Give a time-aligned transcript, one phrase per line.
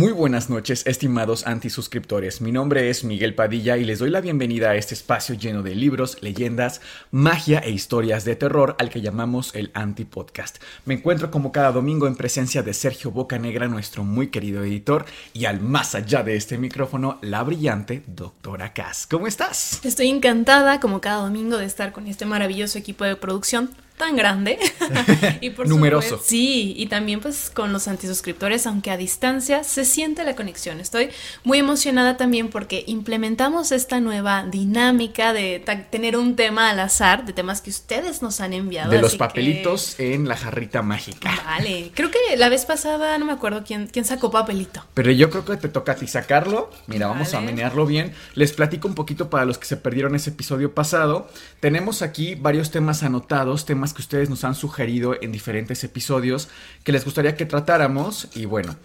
[0.00, 2.40] Muy buenas noches, estimados antisuscriptores.
[2.40, 5.74] Mi nombre es Miguel Padilla y les doy la bienvenida a este espacio lleno de
[5.74, 10.56] libros, leyendas, magia e historias de terror al que llamamos el Anti-Podcast.
[10.86, 15.04] Me encuentro como cada domingo en presencia de Sergio Bocanegra, nuestro muy querido editor,
[15.34, 19.06] y al más allá de este micrófono, la brillante doctora Cass.
[19.06, 19.84] ¿Cómo estás?
[19.84, 23.68] Estoy encantada, como cada domingo, de estar con este maravilloso equipo de producción
[24.00, 24.58] tan grande.
[25.40, 26.18] y por Numeroso.
[26.22, 30.80] sí, y también pues con los antisuscriptores, aunque a distancia se siente la conexión.
[30.80, 31.10] Estoy
[31.44, 37.32] muy emocionada también porque implementamos esta nueva dinámica de tener un tema al azar, de
[37.32, 38.90] temas que ustedes nos han enviado.
[38.90, 41.30] De los papelitos en la jarrita mágica.
[41.44, 44.82] Vale, creo que la vez pasada no me acuerdo quién, quién sacó papelito.
[44.94, 46.70] Pero yo creo que te toca a ti sacarlo.
[46.86, 48.14] Mira, vamos a menearlo bien.
[48.34, 51.28] Les platico un poquito para los que se perdieron ese episodio pasado.
[51.60, 56.48] Tenemos aquí varios temas anotados, temas que ustedes nos han sugerido en diferentes episodios
[56.84, 58.28] que les gustaría que tratáramos.
[58.34, 58.76] Y bueno,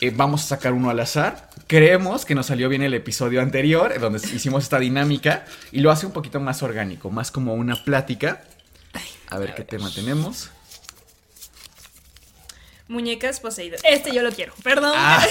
[0.00, 1.50] eh, vamos a sacar uno al azar.
[1.66, 6.06] Creemos que nos salió bien el episodio anterior, donde hicimos esta dinámica, y lo hace
[6.06, 8.42] un poquito más orgánico, más como una plática.
[9.28, 10.50] A ver qué tema tenemos.
[12.88, 13.80] Muñecas poseídas.
[13.84, 14.92] Este yo lo quiero, perdón.
[14.96, 15.24] Ah,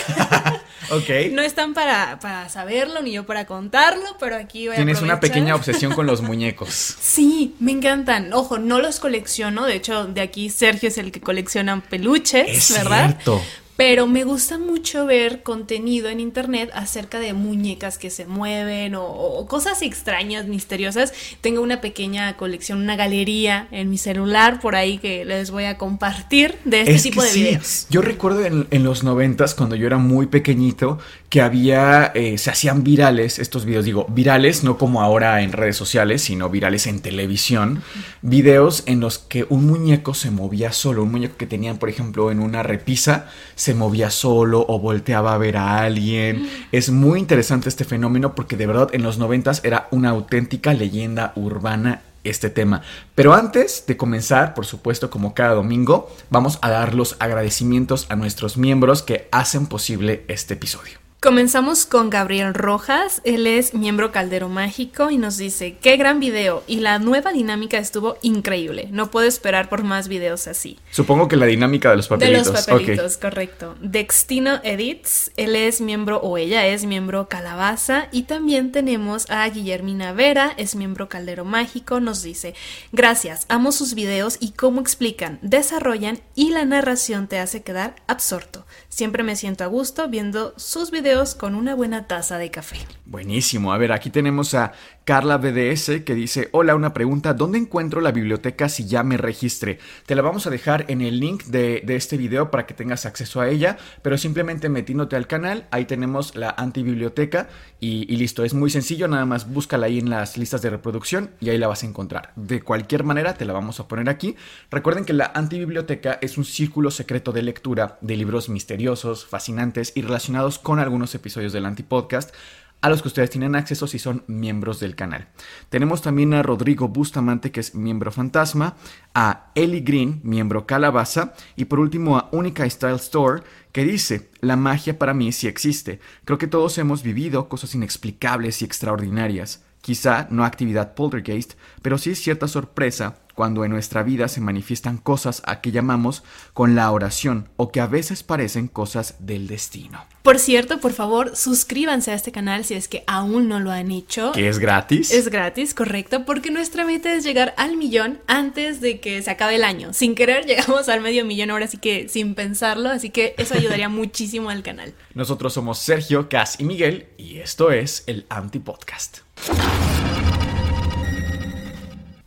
[0.90, 1.32] ok.
[1.32, 5.56] No están para, para, saberlo ni yo para contarlo, pero aquí voy Tienes una pequeña
[5.56, 6.96] obsesión con los muñecos.
[7.00, 8.34] Sí, me encantan.
[8.34, 9.66] Ojo, no los colecciono.
[9.66, 13.12] De hecho, de aquí Sergio es el que colecciona peluches, es ¿verdad?
[13.12, 13.42] Cierto.
[13.78, 19.46] Pero me gusta mucho ver contenido en internet acerca de muñecas que se mueven o,
[19.48, 21.14] cosas extrañas, misteriosas.
[21.42, 25.78] Tengo una pequeña colección, una galería en mi celular por ahí que les voy a
[25.78, 27.88] compartir de este tipo de videos.
[27.90, 31.00] Yo recuerdo en, los noventas, cuando yo era muy pequeñito,
[31.30, 33.86] que había, eh, se hacían virales estos videos.
[33.86, 37.84] Digo, virales no como ahora en redes sociales, sino virales en televisión.
[38.22, 41.04] Videos en los que un muñeco se movía solo.
[41.04, 43.30] Un muñeco que tenían, por ejemplo, en una repisa,
[43.62, 46.50] se movía solo o volteaba a ver a alguien.
[46.72, 51.32] Es muy interesante este fenómeno porque de verdad en los noventas era una auténtica leyenda
[51.36, 52.82] urbana este tema.
[53.14, 58.16] Pero antes de comenzar, por supuesto, como cada domingo, vamos a dar los agradecimientos a
[58.16, 61.01] nuestros miembros que hacen posible este episodio.
[61.24, 66.64] Comenzamos con Gabriel Rojas, él es miembro Caldero Mágico y nos dice, qué gran video
[66.66, 70.80] y la nueva dinámica estuvo increíble, no puedo esperar por más videos así.
[70.90, 72.48] Supongo que la dinámica de los papelitos.
[72.48, 73.76] De los papelitos, correcto.
[73.82, 80.14] Dextino Edits, él es miembro o ella es miembro Calabaza y también tenemos a Guillermina
[80.14, 82.56] Vera, es miembro Caldero Mágico, nos dice,
[82.92, 88.66] gracias, amo sus videos y cómo explican, desarrollan y la narración te hace quedar absorto.
[88.92, 92.76] Siempre me siento a gusto viendo sus videos con una buena taza de café.
[93.06, 93.72] Buenísimo.
[93.72, 94.74] A ver, aquí tenemos a
[95.12, 99.78] Carla BDS que dice, hola, una pregunta, ¿dónde encuentro la biblioteca si ya me registré?
[100.06, 103.42] Te la vamos a dejar en el link de, este video para que tengas acceso
[103.42, 107.50] a ella, pero simplemente metiéndote al canal, ahí tenemos la antibiblioteca
[107.82, 111.32] y, y listo, es muy sencillo, nada más búscala ahí en las listas de reproducción
[111.42, 112.32] y ahí la vas a encontrar.
[112.38, 114.38] De cualquier manera, te la vamos a poner aquí.
[114.70, 120.04] Recuerden que la antibiblioteca es un círculo secreto de lectura de libros misteriosos, fascinantes y
[120.04, 122.34] relacionados con algunos episodios del antipodcast
[122.82, 125.28] a los que ustedes tienen acceso si son miembros del canal.
[125.70, 128.76] Tenemos también a Rodrigo Bustamante, que es miembro fantasma,
[129.14, 134.56] a Ellie Green, miembro calabaza, y por último a Única Style Store, que dice, la
[134.56, 136.00] magia para mí sí existe.
[136.26, 139.64] Creo que todos hemos vivido cosas inexplicables y extraordinarias.
[139.82, 145.42] Quizá no actividad poltergeist, pero sí cierta sorpresa cuando en nuestra vida se manifiestan cosas
[145.46, 146.24] a que llamamos
[146.54, 150.06] con la oración o que a veces parecen cosas del destino.
[150.24, 153.90] Por cierto, por favor, suscríbanse a este canal si es que aún no lo han
[153.90, 154.32] hecho.
[154.34, 155.12] ¿Que es gratis?
[155.12, 159.56] Es gratis, correcto, porque nuestra meta es llegar al millón antes de que se acabe
[159.56, 159.94] el año.
[159.94, 163.90] Sin querer llegamos al medio millón ahora, así que sin pensarlo, así que eso ayudaría
[163.90, 164.94] muchísimo al canal.
[165.16, 169.20] Nosotros somos Sergio, Cas y Miguel y esto es el Anti Podcast.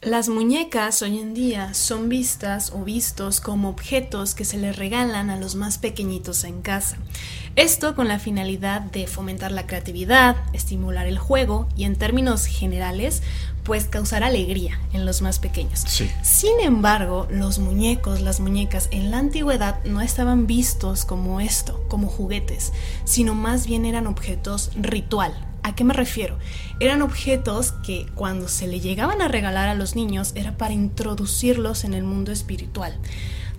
[0.05, 5.31] Las muñecas hoy en día son vistas o vistos como objetos que se les regalan
[5.31, 6.99] a los más pequeñitos en casa.
[7.57, 13.23] Esto con la finalidad de fomentar la creatividad, estimular el juego y en términos generales,
[13.63, 15.81] pues causar alegría en los más pequeños.
[15.87, 16.11] Sí.
[16.23, 22.09] Sin embargo, los muñecos, las muñecas en la antigüedad no estaban vistos como esto, como
[22.09, 22.75] juguetes,
[23.05, 25.54] sino más bien eran objetos ritual.
[25.65, 26.37] ¿A qué me refiero?
[26.79, 31.85] Eran objetos que cuando se le llegaban a regalar a los niños era para introducirlos
[31.85, 32.99] en el mundo espiritual.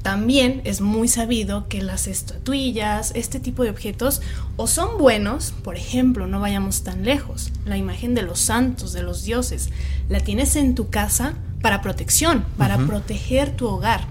[0.04, 4.22] También es muy sabido que las estatuillas, este tipo de objetos,
[4.56, 9.02] o son buenos, por ejemplo, no vayamos tan lejos, la imagen de los santos, de
[9.02, 9.70] los dioses,
[10.08, 14.06] la tienes en tu casa para protección, para proteger tu hogar.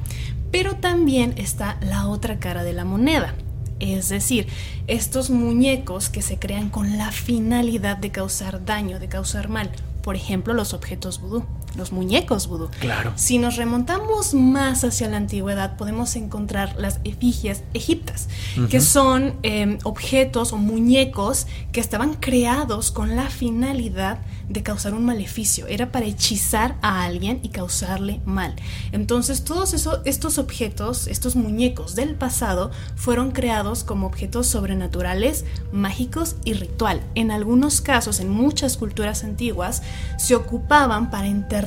[0.51, 3.37] Pero también está la otra cara de la moneda.
[3.93, 4.47] Es decir,
[4.87, 9.71] estos muñecos que se crean con la finalidad de causar daño, de causar mal.
[10.03, 11.45] Por ejemplo, los objetos vudú
[11.77, 12.71] los muñecos vudú.
[12.81, 13.13] Claro.
[13.17, 18.29] Si nos remontamos más hacia la antigüedad, podemos encontrar las efigies egiptas,
[18.71, 24.19] que son em, objetos o muñecos que estaban creados con la finalidad
[24.49, 25.67] de causar un maleficio.
[25.67, 28.55] Era para hechizar a alguien y causarle mal.
[28.93, 36.37] Entonces, todos esos, estos objetos, estos muñecos del pasado, fueron creados como objetos sobrenaturales, mágicos
[36.45, 37.01] y ritual.
[37.15, 39.83] En algunos casos, en muchas culturas antiguas,
[40.19, 41.64] se ocupaban para enterrar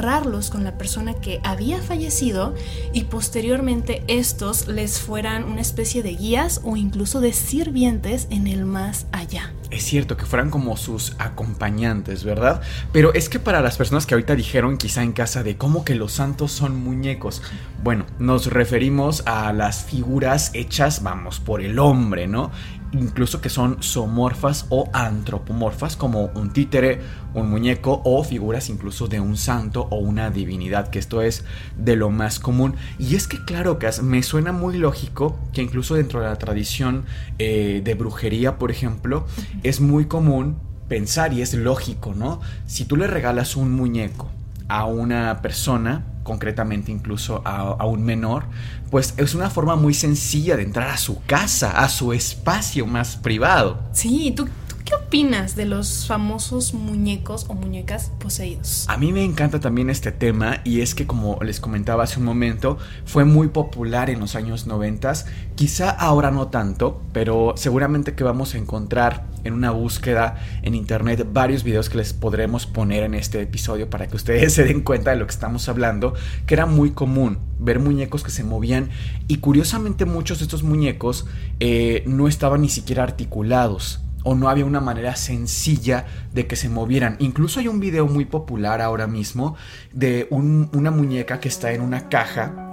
[0.52, 2.54] con la persona que había fallecido
[2.94, 8.64] y posteriormente estos les fueran una especie de guías o incluso de sirvientes en el
[8.66, 9.52] más allá.
[9.72, 12.62] Es cierto que fueran como sus acompañantes, ¿verdad?
[12.94, 15.96] Pero es que para las personas que ahorita dijeron quizá en casa de cómo que
[15.96, 17.42] los santos son muñecos,
[17.84, 22.52] bueno, nos referimos a las figuras hechas, vamos, por el hombre, ¿no?
[22.92, 27.02] Incluso que son zoomorfas o antropomorfas, como un títere,
[27.34, 31.44] un muñeco o figuras incluso de un santo o una divinidad, que esto es
[31.78, 32.76] de lo más común.
[33.00, 37.06] Y es que, claro, Cas, me suena muy lógico que incluso dentro de la tradición
[37.40, 39.26] eh, de brujería, por ejemplo,
[39.64, 40.58] es muy común
[40.88, 42.40] pensar y es lógico, ¿no?
[42.66, 44.30] Si tú le regalas un muñeco
[44.70, 48.44] a una persona, concretamente incluso a, un menor,
[48.92, 53.16] pues es una forma muy sencilla de entrar a su casa, a su espacio más
[53.16, 53.80] privado.
[53.94, 54.46] Sí, ¿tú,
[54.88, 58.86] qué opinas de los famosos muñecos o muñecas poseídos?
[58.88, 62.26] A mí me encanta también este tema y es que como les comentaba hace un
[62.26, 65.14] momento, fue muy popular en los años 90,
[65.56, 71.28] quizá ahora no tanto, pero seguramente que vamos a encontrar en una búsqueda en internet
[71.34, 75.12] varios videos que les podremos poner en este episodio para que ustedes se den cuenta
[75.12, 76.14] de lo que estamos hablando,
[76.46, 78.90] que era muy común ver muñecos que se movían
[79.28, 81.26] y curiosamente muchos de estos muñecos
[81.60, 86.68] eh, no estaban ni siquiera articulados o no había una manera sencilla de que se
[86.68, 87.16] movieran.
[87.20, 89.56] Incluso hay un video muy popular ahora mismo
[89.94, 92.67] de una muñeca que está en una caja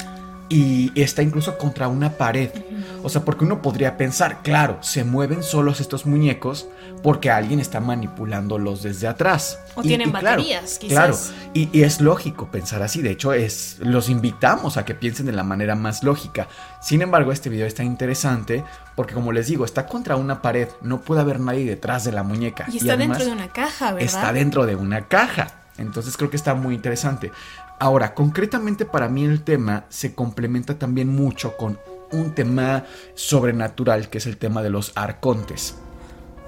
[0.49, 2.51] y está incluso contra una pared.
[3.03, 6.69] O sea, porque uno podría pensar, claro, se mueven solos estos muñecos
[7.03, 9.59] porque alguien está manipulándolos desde atrás.
[9.75, 11.33] O tienen baterías, claro, quizás.
[11.33, 13.03] Claro, y, es lógico pensar así.
[13.03, 16.49] De hecho, es, los invitamos a que piensen de la manera más lógica.
[16.81, 18.65] Sin embargo, este video está interesante
[18.97, 20.69] porque, como les digo, está contra una pared.
[20.81, 22.67] No puede haber nadie detrás de la muñeca.
[22.73, 24.07] Y está dentro de una caja, ¿verdad?
[24.07, 25.49] Está dentro de una caja.
[25.77, 27.33] Entonces creo que está muy interesante.
[27.85, 31.79] Ahora, concretamente para mí el tema se complementa también mucho con
[32.13, 35.77] un tema sobrenatural que es el tema de los arcontes.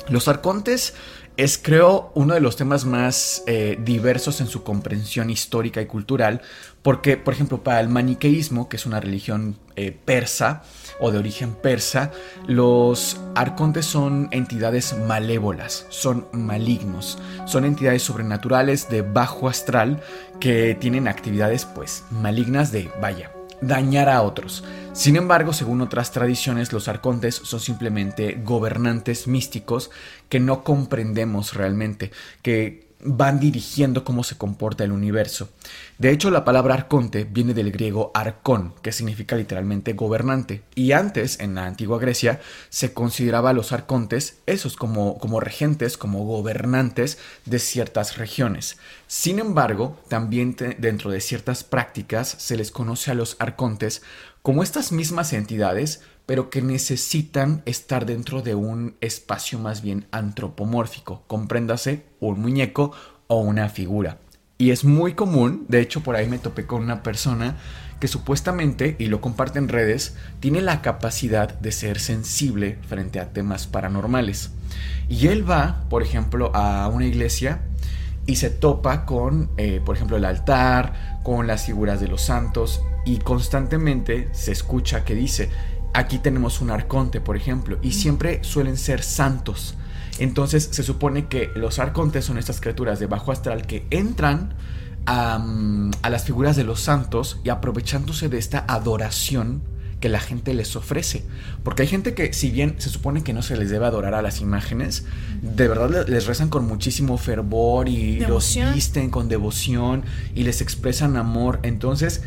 [0.08, 0.94] Los arcontes
[1.36, 6.40] es creo uno de los temas más eh, diversos en su comprensión histórica y cultural,
[6.86, 10.62] porque por ejemplo para el maniqueísmo, que es una religión eh, persa
[11.00, 12.12] o de origen persa,
[12.46, 20.00] los arcontes son entidades malévolas, son malignos, son entidades sobrenaturales de bajo astral
[20.38, 24.62] que tienen actividades pues malignas de, vaya, dañar a otros.
[24.92, 29.90] Sin embargo, según otras tradiciones, los arcontes son simplemente gobernantes místicos
[30.28, 32.12] que no comprendemos realmente,
[32.42, 35.48] que van dirigiendo cómo se comporta el universo.
[35.98, 41.40] De hecho, la palabra arconte viene del griego arcón, que significa literalmente gobernante, y antes,
[41.40, 47.18] en la antigua Grecia, se consideraba a los arcontes esos como, como regentes, como gobernantes
[47.44, 48.76] de ciertas regiones.
[49.06, 54.02] Sin embargo, también dentro de ciertas prácticas se les conoce a los arcontes
[54.42, 61.22] como estas mismas entidades, pero que necesitan estar dentro de un espacio más bien antropomórfico,
[61.28, 62.92] compréndase un muñeco
[63.28, 64.18] o una figura.
[64.58, 67.56] Y es muy común, de hecho por ahí me topé con una persona
[68.00, 73.32] que supuestamente, y lo comparte en redes, tiene la capacidad de ser sensible frente a
[73.32, 74.50] temas paranormales.
[75.08, 77.60] Y él va, por ejemplo, a una iglesia
[78.26, 82.82] y se topa con, eh, por ejemplo, el altar, con las figuras de los santos,
[83.04, 85.48] y constantemente se escucha que dice,
[85.96, 89.76] aquí tenemos un arconte, por ejemplo, y siempre suelen ser santos.
[90.18, 94.54] Entonces se supone que los arcontes son estas criaturas de bajo astral que entran
[95.06, 95.42] a,
[96.02, 99.62] a las figuras de los santos y aprovechándose de esta adoración
[100.00, 101.24] que la gente les ofrece.
[101.62, 104.20] Porque hay gente que, si bien se supone que no se les debe adorar a
[104.20, 105.04] las imágenes,
[105.40, 111.16] de verdad les rezan con muchísimo fervor y los visten con devoción y les expresan
[111.16, 111.60] amor.
[111.62, 112.22] Entonces,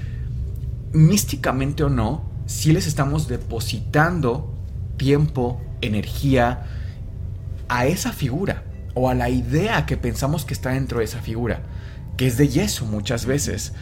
[0.92, 4.52] místicamente o no, si les estamos depositando
[4.98, 6.66] tiempo, energía
[7.68, 8.64] a esa figura
[8.96, 11.62] o a la idea que pensamos que está dentro de esa figura,
[12.18, 13.74] que es de yeso muchas veces.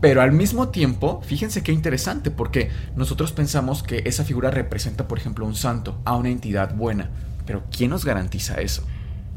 [0.00, 5.18] Pero al mismo tiempo, fíjense qué interesante, porque nosotros pensamos que esa figura representa, por
[5.18, 7.10] ejemplo, un santo, a una entidad buena.
[7.46, 8.82] Pero ¿quién nos garantiza eso?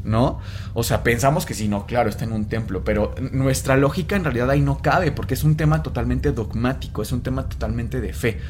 [0.02, 0.40] ¿No?
[0.74, 4.24] O sea, pensamos que sí, no, claro, está en un templo, pero nuestra lógica en
[4.24, 8.12] realidad ahí no cabe, porque es un tema totalmente dogmático, es un tema totalmente de
[8.12, 8.40] fe.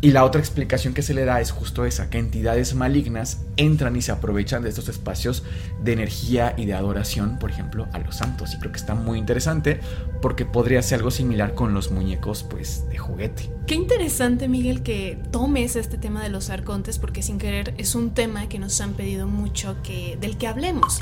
[0.00, 3.96] Y la otra explicación que se le da es justo esa, que entidades malignas entran
[3.96, 5.42] y se aprovechan de estos espacios
[5.82, 8.54] de energía y de adoración, por ejemplo, a los santos.
[8.54, 9.80] Y creo que está muy interesante
[10.22, 13.50] porque podría ser algo similar con los muñecos, pues, de juguete.
[13.66, 18.10] Qué interesante, Miguel, que tomes este tema de los arcontes porque sin querer es un
[18.10, 21.00] tema que nos han pedido mucho que, del que hablemos.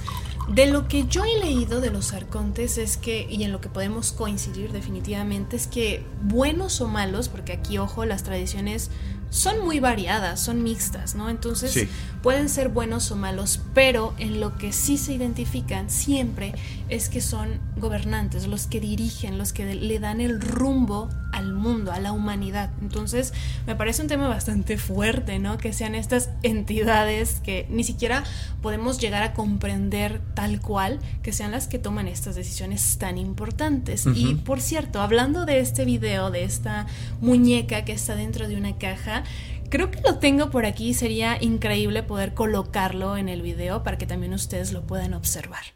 [0.49, 3.69] De lo que yo he leído de los arcontes es que, y en lo que
[3.69, 8.91] podemos coincidir definitivamente, es que buenos o malos, porque aquí, ojo, las tradiciones
[9.31, 11.29] son muy variadas, son mixtas, ¿no?
[11.29, 11.89] Entonces
[12.23, 16.55] pueden ser buenos o malos, pero en lo que sí se identifican siempre
[16.89, 21.93] es que son gobernantes, los que dirigen, los que le dan el rumbo al mundo,
[21.93, 22.71] a la humanidad.
[22.81, 23.35] Entonces,
[23.67, 25.59] me parece un tema bastante fuerte, ¿no?
[25.59, 28.25] Que sean estas entidades que ni siquiera
[28.63, 34.07] podemos llegar a comprender tal cual, que sean las que toman estas decisiones tan importantes.
[34.07, 36.87] Y por cierto, hablando de este video, de esta
[37.21, 39.16] muñeca que está dentro de una caja,
[39.69, 44.07] Creo que lo tengo por aquí, sería increíble poder colocarlo en el video para que
[44.07, 45.76] también ustedes lo puedan observar.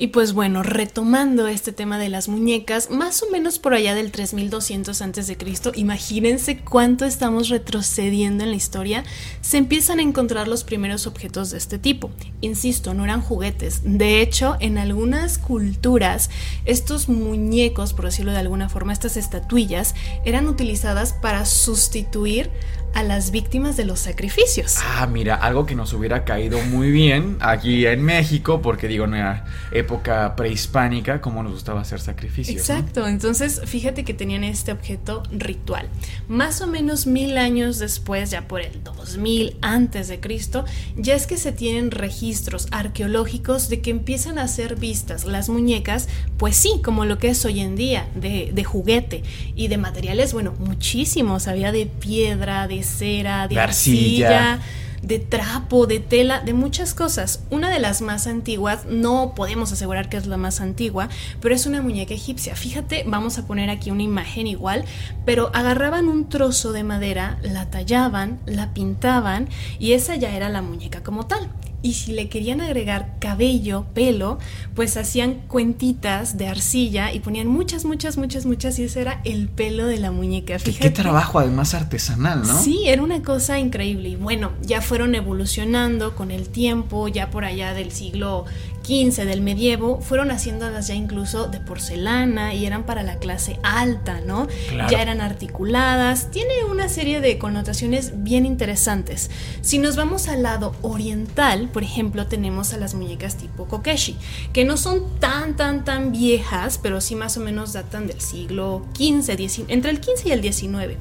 [0.00, 4.12] Y pues bueno, retomando este tema de las muñecas, más o menos por allá del
[4.12, 5.36] 3200 a.C.,
[5.74, 9.02] imagínense cuánto estamos retrocediendo en la historia,
[9.40, 12.12] se empiezan a encontrar los primeros objetos de este tipo.
[12.40, 13.80] Insisto, no eran juguetes.
[13.82, 16.30] De hecho, en algunas culturas,
[16.64, 22.50] estos muñecos, por decirlo de alguna forma, estas estatuillas, eran utilizadas para sustituir
[22.94, 24.76] a las víctimas de los sacrificios.
[24.82, 29.12] Ah, mira, algo que nos hubiera caído muy bien aquí en México, porque digo, en
[29.12, 32.56] la época prehispánica, cómo nos gustaba hacer sacrificios.
[32.56, 35.88] Exacto, entonces fíjate que tenían este objeto ritual.
[36.28, 40.64] Más o menos mil años después, ya por el 2000 antes de Cristo,
[40.96, 46.08] ya es que se tienen registros arqueológicos de que empiezan a ser vistas las muñecas,
[46.36, 49.22] pues sí, como lo que es hoy en día, de, de juguete
[49.54, 54.60] y de materiales, bueno, muchísimos, había de piedra, de cera, de, arcilla.
[55.02, 57.42] de trapo, de tela, de muchas cosas.
[57.50, 61.08] Una de las más antiguas, no podemos asegurar que es la más antigua,
[61.40, 62.56] pero es una muñeca egipcia.
[62.56, 64.84] Fíjate, vamos a poner aquí una imagen igual,
[65.24, 70.62] pero agarraban un trozo de madera, la tallaban, la pintaban y esa ya era la
[70.62, 71.48] muñeca como tal
[71.82, 74.38] y si le querían agregar cabello, pelo,
[74.74, 79.48] pues hacían cuentitas de arcilla y ponían muchas, muchas, muchas, muchas y ese era el
[79.48, 80.58] pelo de la muñeca.
[80.58, 80.88] Fíjate.
[80.88, 82.58] Qué trabajo además artesanal, ¿no?
[82.60, 87.44] Sí, era una cosa increíble y bueno, ya fueron evolucionando con el tiempo, ya por
[87.44, 88.44] allá del siglo
[88.88, 94.48] del medievo, fueron haciéndolas ya incluso de porcelana y eran para la clase alta, ¿no?
[94.90, 99.30] Ya eran articuladas, tiene una serie de connotaciones bien interesantes.
[99.60, 104.16] Si nos vamos al lado oriental, por ejemplo, tenemos a las muñecas tipo Kokeshi,
[104.54, 108.86] que no son tan, tan, tan viejas, pero sí más o menos datan del siglo
[108.94, 110.96] XV, entre el XV y el XIX.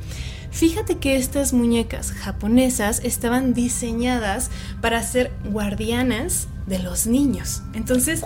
[0.58, 4.50] Fíjate que estas muñecas japonesas estaban diseñadas
[4.82, 7.62] para ser guardianas de los niños.
[7.76, 8.24] Entonces,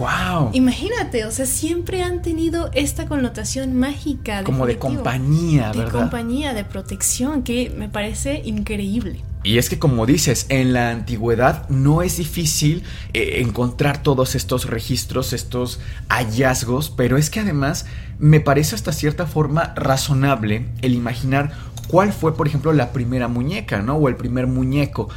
[0.53, 4.45] imagínate, o sea, siempre han tenido esta connotación mágica.
[4.45, 5.85] Como de compañía, ¿verdad?
[5.85, 9.21] De compañía, de protección, que me parece increíble.
[9.43, 12.83] Y es que como dices, en la antigüedad no es difícil
[13.13, 17.87] eh, encontrar todos estos registros, estos hallazgos, pero es que además
[18.19, 21.53] me parece hasta cierta forma razonable el imaginar
[21.91, 23.95] cuál fue, por ejemplo, la primera muñeca, ¿no?
[23.95, 25.09] O el primer muñeco.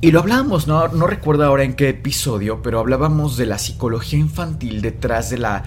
[0.00, 4.18] Y lo hablábamos, no, no recuerdo ahora en qué episodio, pero hablábamos de la psicología
[4.18, 5.62] infantil detrás de la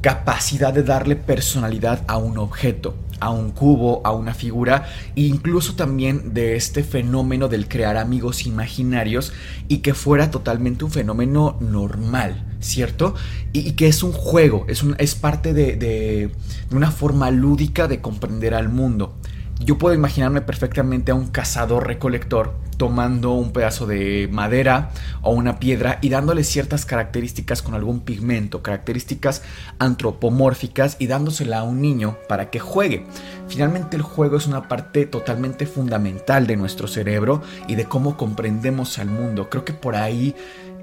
[0.00, 5.74] capacidad de darle personalidad a un objeto, a un cubo, a una figura, e incluso
[5.74, 9.32] también de este fenómeno del crear amigos imaginarios
[9.66, 13.14] y que fuera totalmente un fenómeno normal, ¿cierto?
[13.52, 16.30] Y, que es un juego, es, un, es parte de, de
[16.70, 19.16] una forma lúdica de comprender al mundo.
[19.64, 24.90] Yo puedo imaginarme perfectamente a un cazador recolector tomando un pedazo de madera
[25.22, 29.42] o una piedra y dándole ciertas características con algún pigmento, características
[29.78, 33.06] antropomórficas y dándosela a un niño para que juegue.
[33.48, 38.98] Finalmente el juego es una parte totalmente fundamental de nuestro cerebro y de cómo comprendemos
[38.98, 39.48] al mundo.
[39.48, 40.34] Creo que por ahí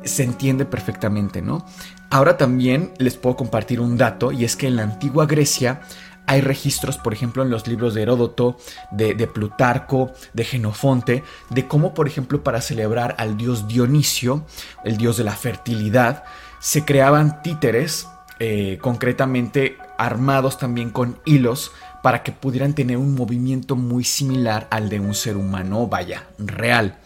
[0.04, 1.64] se entiende perfectamente, ¿no?
[2.10, 5.82] Ahora también les puedo compartir un dato y es que en la antigua Grecia
[6.28, 8.58] hay registros, por ejemplo, en los libros de Heródoto,
[8.92, 14.46] de, Plutarco, de Genofonte, de cómo, por ejemplo, para celebrar al dios Dionisio,
[14.84, 16.24] el dios de la fertilidad,
[16.60, 18.08] se creaban títeres,
[18.40, 24.90] eh, concretamente armados también con hilos, para que pudieran tener un movimiento muy similar al
[24.90, 26.98] de un ser humano, vaya, real.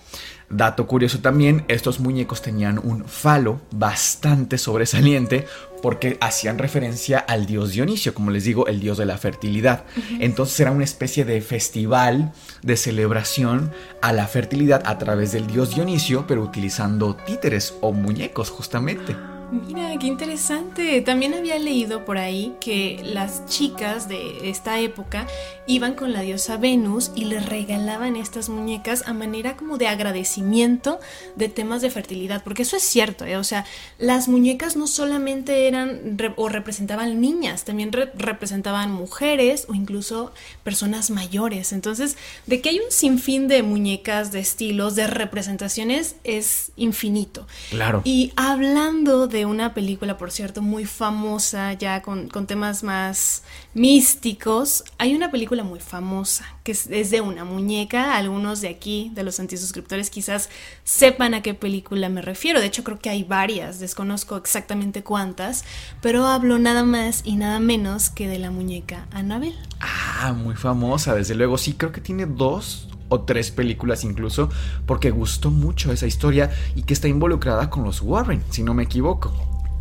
[0.50, 5.48] Dato curioso también, estos muñecos tenían un falo bastante sobresaliente
[5.85, 9.83] porque hacían referencia al dios Dionisio, como les digo, el dios de la fertilidad.
[10.19, 12.31] Entonces era una especie de festival
[12.63, 18.49] de celebración a la fertilidad a través del dios Dionisio, pero utilizando títeres o muñecos
[18.49, 19.15] justamente.
[19.51, 21.01] Mira, qué interesante.
[21.01, 25.27] También había leído por ahí que las chicas de esta época
[25.67, 30.99] iban con la diosa Venus y le regalaban estas muñecas a manera como de agradecimiento
[31.35, 33.37] de temas de fertilidad, porque eso es cierto, ¿eh?
[33.37, 33.65] o sea,
[33.97, 40.31] las muñecas no solamente eran o representaban niñas, también representaban mujeres o incluso
[40.63, 41.73] personas mayores.
[41.73, 47.47] Entonces, de que hay un sinfín de muñecas, de estilos, de representaciones, es infinito.
[47.69, 48.01] Claro.
[48.03, 54.85] Y hablando de una película, por cierto, muy famosa, ya con, temas más místicos.
[54.97, 58.15] Hay una película muy famosa que es, de una muñeca.
[58.15, 60.49] Algunos de aquí, de los antisuscriptores, quizás
[60.85, 62.61] sepan a qué película me refiero.
[62.61, 65.65] De hecho, creo que hay varias, desconozco exactamente cuántas,
[66.01, 69.57] pero hablo nada más y nada menos que de la muñeca Annabelle.
[69.81, 71.57] Ah, muy famosa, desde luego.
[71.57, 74.50] Sí, creo que tiene dos o tres películas incluso,
[74.85, 78.83] porque gustó mucho esa historia y que está involucrada con los Warren, si no me
[78.83, 79.33] equivoco.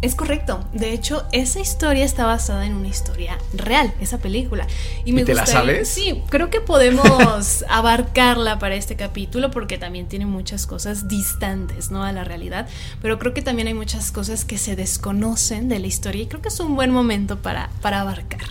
[0.04, 0.62] Es correcto.
[0.74, 4.66] De hecho, esa historia está basada en una historia real, esa película.
[5.06, 5.88] Y, me ¿Y te la sabes?
[5.88, 12.04] Sí, creo que podemos abarcarla para este capítulo porque también tiene muchas cosas distantes, ¿no?
[12.04, 12.68] A la realidad.
[13.00, 16.42] Pero creo que también hay muchas cosas que se desconocen de la historia y creo
[16.42, 18.42] que es un buen momento para, para abarcar.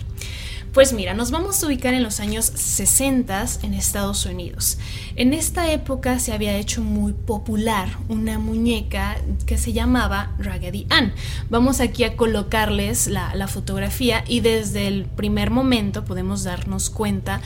[0.74, 4.76] Pues mira, nos vamos a ubicar en los años 60 en Estados Unidos.
[5.14, 11.12] En esta época se había hecho muy popular una muñeca que se llamaba Raggedy Ann.
[11.48, 17.40] Vamos aquí a colocarles la, la fotografía y desde el primer momento podemos darnos cuenta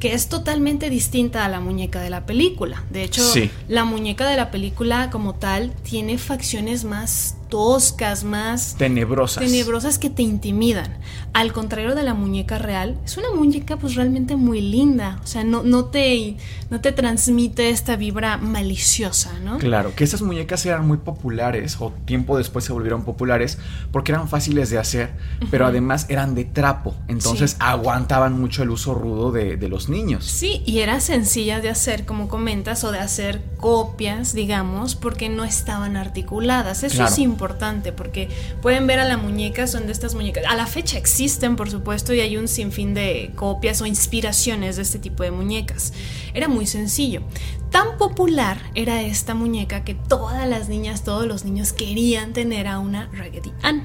[0.00, 2.82] que es totalmente distinta a la muñeca de la película.
[2.90, 3.22] De hecho,
[3.68, 9.44] la muñeca de la película como tal tiene facciones más toscas, más tenebrosas.
[9.44, 10.96] Tenebrosas que te intimidan.
[11.34, 15.20] Al contrario de la muñeca real, es una muñeca pues realmente muy linda.
[15.22, 16.38] O sea, no, no, te,
[16.70, 19.58] no te transmite esta vibra maliciosa, ¿no?
[19.58, 23.58] Claro, que esas muñecas eran muy populares o tiempo después se volvieron populares
[23.90, 25.10] porque eran fáciles de hacer,
[25.50, 26.94] pero además eran de trapo.
[27.06, 30.24] Entonces aguantaban mucho el uso rudo de, de los niños.
[30.24, 35.44] Sí, y era sencilla de hacer, como comentas, o de hacer copias, digamos, porque no
[35.44, 36.82] estaban articuladas.
[36.82, 38.28] Eso es importante importante porque
[38.60, 40.44] pueden ver a la muñeca, son de estas muñecas.
[40.48, 44.82] A la fecha existen, por supuesto, y hay un sinfín de copias o inspiraciones de
[44.82, 45.92] este tipo de muñecas.
[46.34, 47.22] Era muy sencillo.
[47.70, 52.78] Tan popular era esta muñeca que todas las niñas, todos los niños querían tener a
[52.78, 53.84] una Raggedy Ann.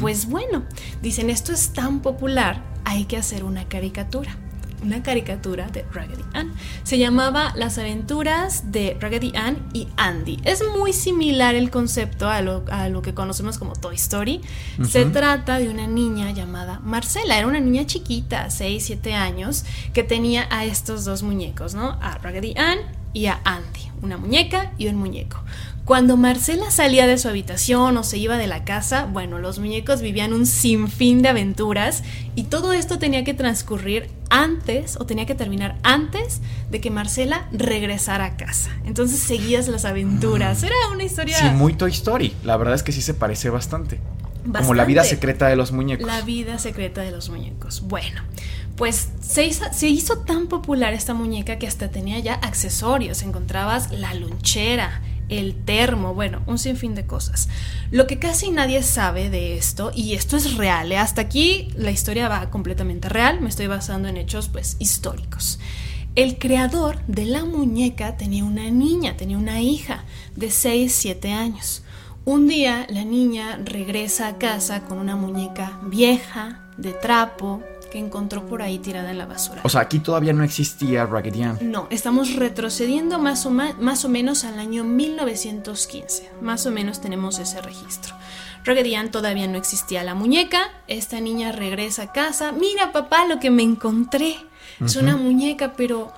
[0.00, 0.64] Pues bueno,
[1.02, 4.38] dicen esto es tan popular, hay que hacer una caricatura
[4.82, 6.52] una caricatura de Raggedy Ann.
[6.82, 10.40] Se llamaba Las aventuras de Raggedy Ann y Andy.
[10.44, 12.64] Es muy similar el concepto a lo,
[13.02, 14.40] que conocemos como Toy Story.
[14.88, 17.38] Se trata de una niña llamada Marcela.
[17.38, 21.98] Era una niña chiquita, 6, 7 años, que tenía a estos dos muñecos, ¿no?
[22.00, 22.78] A Raggedy Ann
[23.12, 23.90] y a Andy.
[24.02, 25.38] Una muñeca y un muñeco.
[25.86, 30.00] Cuando Marcela salía de su habitación o se iba de la casa, bueno, los muñecos
[30.00, 32.02] vivían un sinfín de aventuras
[32.34, 36.40] y todo esto tenía que transcurrir antes o tenía que terminar antes
[36.72, 38.72] de que Marcela regresara a casa.
[38.84, 40.64] Entonces seguías las aventuras.
[40.64, 41.38] Era una historia...
[41.38, 42.34] Sí, muy Toy Story.
[42.42, 44.00] La verdad es que sí se parece bastante.
[44.58, 46.04] Como la vida secreta de los muñecos.
[46.04, 47.82] La vida secreta de los muñecos.
[47.82, 48.22] Bueno,
[48.74, 53.22] pues se hizo, se hizo tan popular esta muñeca que hasta tenía ya accesorios.
[53.22, 57.48] Encontrabas la lonchera, el termo, bueno, un sinfín de cosas.
[57.90, 60.98] Lo que casi nadie sabe de esto, y esto es real, ¿eh?
[60.98, 65.58] hasta aquí la historia va completamente real, me estoy basando en hechos pues históricos.
[66.14, 71.82] El creador de la muñeca tenía una niña, tenía una hija de 6, 7 años.
[72.24, 77.62] Un día la niña regresa a casa con una muñeca vieja, de trapo,
[77.96, 79.62] que encontró por ahí tirada en la basura.
[79.64, 81.58] O sea, aquí todavía no existía Raggedy Ann.
[81.62, 86.30] No, estamos retrocediendo más o, más o menos al año 1915.
[86.42, 88.14] Más o menos tenemos ese registro.
[88.64, 90.68] Raggedy Ann todavía no existía la muñeca.
[90.88, 92.52] Esta niña regresa a casa.
[92.52, 94.36] Mira, papá, lo que me encontré.
[94.78, 96.12] Es una muñeca, pero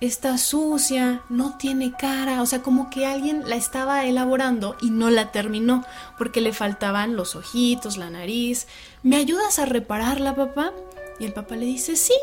[0.00, 5.10] está sucia, no tiene cara, o sea, como que alguien la estaba elaborando y no
[5.10, 5.84] la terminó
[6.18, 8.66] porque le faltaban los ojitos, la nariz.
[9.02, 10.72] ¿Me ayudas a repararla, papá?
[11.18, 12.14] Y el papá le dice, sí.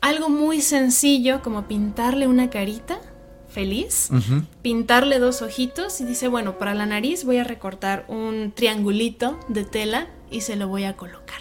[0.00, 3.00] Algo muy sencillo como pintarle una carita
[3.50, 4.10] feliz,
[4.62, 9.64] pintarle dos ojitos y dice, bueno, para la nariz voy a recortar un triangulito de
[9.64, 11.40] tela y se lo voy a colocar.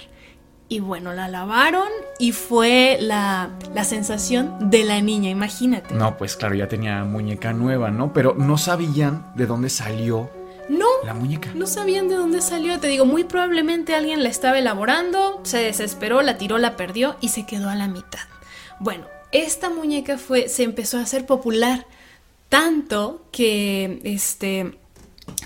[0.68, 1.88] Y bueno, la lavaron
[2.20, 5.96] y fue la, la, sensación de la niña, imagínate.
[5.96, 8.14] No, pues claro, ya tenía muñeca nueva, ¿no?
[8.14, 10.30] Pero no sabían de dónde salió
[10.70, 11.52] no, la muñeca.
[11.56, 12.80] No sabían de dónde salió.
[12.80, 17.30] Te digo, muy probablemente alguien la estaba elaborando, se desesperó, la tiró, la perdió y
[17.30, 18.28] se quedó a la mitad.
[18.80, 21.86] Bueno, esta muñeca fue, se empezó a hacer popular
[22.50, 24.78] tanto que, este,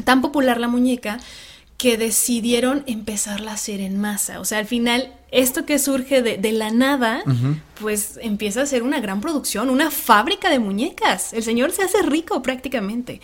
[0.03, 1.19] tan popular la muñeca
[1.77, 4.39] que decidieron empezarla a hacer en masa.
[4.39, 7.23] O sea, al final, esto que surge de, la nada,
[7.79, 11.33] pues empieza a ser una gran producción, una fábrica de muñecas.
[11.33, 13.19] El señor se hace rico prácticamente.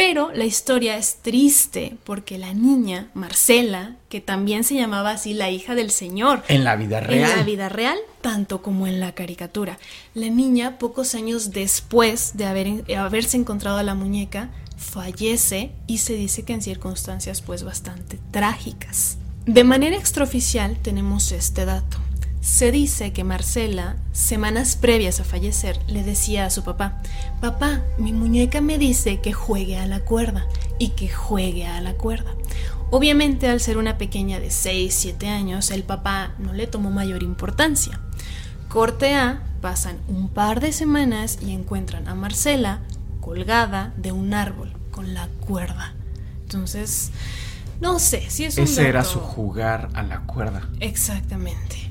[0.00, 5.50] Pero la historia es triste porque la niña, Marcela, que también se llamaba así la
[5.50, 6.42] hija del señor.
[6.48, 7.30] En la vida real.
[7.30, 9.78] En la vida real, tanto como en la caricatura.
[10.14, 16.14] La niña, pocos años después de haber, haberse encontrado a la muñeca, fallece y se
[16.14, 19.18] dice que en circunstancias pues bastante trágicas.
[19.44, 21.98] De manera extraoficial tenemos este dato.
[22.40, 27.02] Se dice que Marcela, semanas previas a fallecer, le decía a su papá,
[27.40, 30.46] papá, mi muñeca me dice que juegue a la cuerda
[30.78, 32.30] y que juegue a la cuerda.
[32.90, 38.00] Obviamente al ser una pequeña de 6-7 años, el papá no le tomó mayor importancia.
[38.68, 42.80] Corte A, pasan un par de semanas y encuentran a Marcela
[43.20, 45.94] colgada de un árbol con la cuerda.
[46.42, 47.10] Entonces,
[47.80, 50.68] no sé si es un Ese era su jugar a la cuerda.
[50.80, 51.89] Exactamente.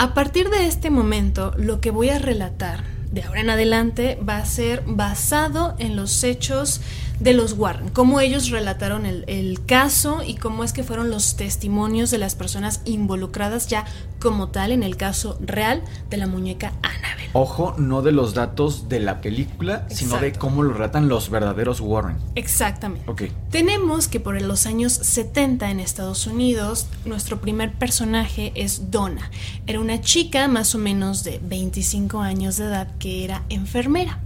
[0.00, 4.36] A partir de este momento, lo que voy a relatar de ahora en adelante va
[4.36, 6.80] a ser basado en los hechos
[7.20, 12.10] de los Warren, cómo ellos relataron el, caso y cómo es que fueron los testimonios
[12.10, 13.84] de las personas involucradas ya
[14.18, 17.30] como tal en el caso real de la muñeca Annabelle.
[17.32, 21.80] Ojo, no de los datos de la película, sino de cómo lo relatan los verdaderos
[21.80, 22.16] Warren.
[22.34, 23.10] Exactamente.
[23.10, 23.22] Ok.
[23.50, 29.30] Tenemos que por los años 70 en Estados Unidos, nuestro primer personaje es Donna.
[29.66, 34.20] Era una chica más o menos de 25 años de edad que era enfermera.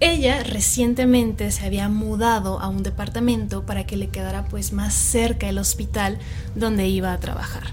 [0.00, 5.48] Ella recientemente se había mudado a un departamento para que le quedara pues más cerca
[5.48, 6.18] el hospital
[6.56, 7.64] donde iba a trabajar.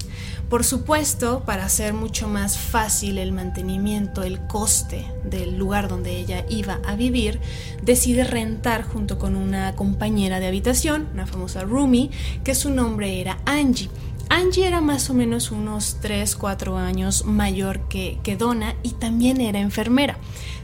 [0.47, 6.45] Por supuesto, para hacer mucho más fácil el mantenimiento, el coste del lugar donde ella
[6.49, 7.39] iba a vivir,
[7.81, 12.11] decide rentar junto con una compañera de habitación, una famosa roomie,
[12.43, 13.89] que su nombre era Angie.
[14.31, 19.41] Angie era más o menos unos 3, 4 años mayor que, que Donna y también
[19.41, 20.17] era enfermera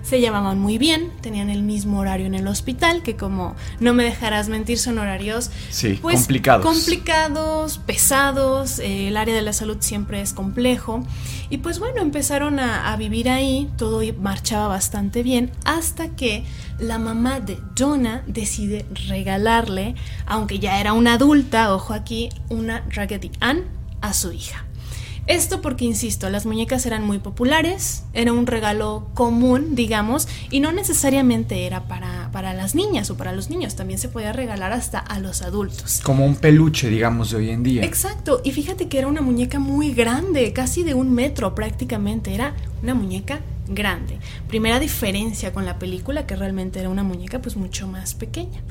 [0.07, 4.05] se llamaban muy bien, tenían el mismo horario en el hospital, que como no me
[4.05, 6.65] dejarás mentir, son horarios sí, pues, complicados.
[6.65, 11.03] complicados, pesados, eh, el área de la salud siempre es complejo.
[11.49, 16.45] Y pues bueno, empezaron a, a vivir ahí, todo marchaba bastante bien, hasta que
[16.79, 23.31] la mamá de Jonah decide regalarle, aunque ya era una adulta, ojo aquí, una Raggedy
[23.39, 23.63] Ann
[24.01, 24.67] a su hija.
[25.27, 30.71] Esto porque, insisto, las muñecas eran muy populares, era un regalo común, digamos, y no
[30.71, 34.99] necesariamente era para, para las niñas o para los niños, también se podía regalar hasta
[34.99, 35.99] a los adultos.
[36.01, 37.83] Como un peluche, digamos, de hoy en día.
[37.83, 42.53] Exacto, y fíjate que era una muñeca muy grande, casi de un metro prácticamente, era
[42.81, 44.19] una muñeca grande.
[44.47, 48.61] Primera diferencia con la película, que realmente era una muñeca pues mucho más pequeña.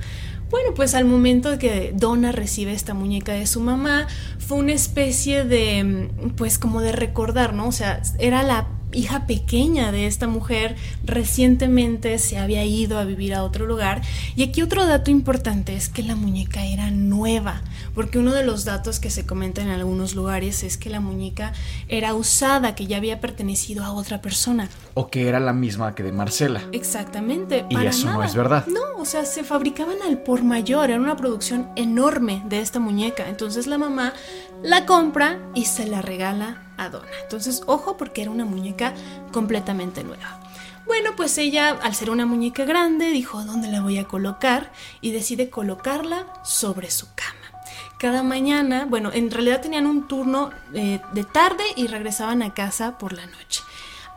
[0.51, 4.07] Bueno, pues al momento que Donna recibe esta muñeca de su mamá,
[4.39, 7.67] fue una especie de, pues como de recordar, ¿no?
[7.67, 13.35] O sea, era la hija pequeña de esta mujer recientemente se había ido a vivir
[13.35, 14.03] a otro lugar.
[14.37, 17.63] Y aquí otro dato importante es que la muñeca era nueva,
[17.95, 21.53] porque uno de los datos que se comenta en algunos lugares es que la muñeca
[21.89, 24.69] era usada, que ya había pertenecido a otra persona.
[24.95, 26.63] O que era la misma que de Marcela.
[26.73, 27.67] Exactamente.
[27.69, 28.67] Y eso no es verdad.
[28.67, 33.29] No, o sea, se fabricaban al por mayor, era una producción enorme de esta muñeca.
[33.29, 34.13] Entonces la mamá
[34.67, 37.07] la compra y se la regala a Donna.
[37.23, 38.95] Entonces, ojo porque era una muñeca
[39.33, 40.41] completamente nueva.
[40.87, 44.73] Bueno, pues ella, al ser una muñeca grande, dijo, ¿dónde la voy a colocar?
[45.01, 47.33] Y decide colocarla sobre su cama.
[47.99, 52.99] Cada mañana, bueno, en realidad tenían un turno eh, de tarde y regresaban a casa
[52.99, 53.63] por la noche.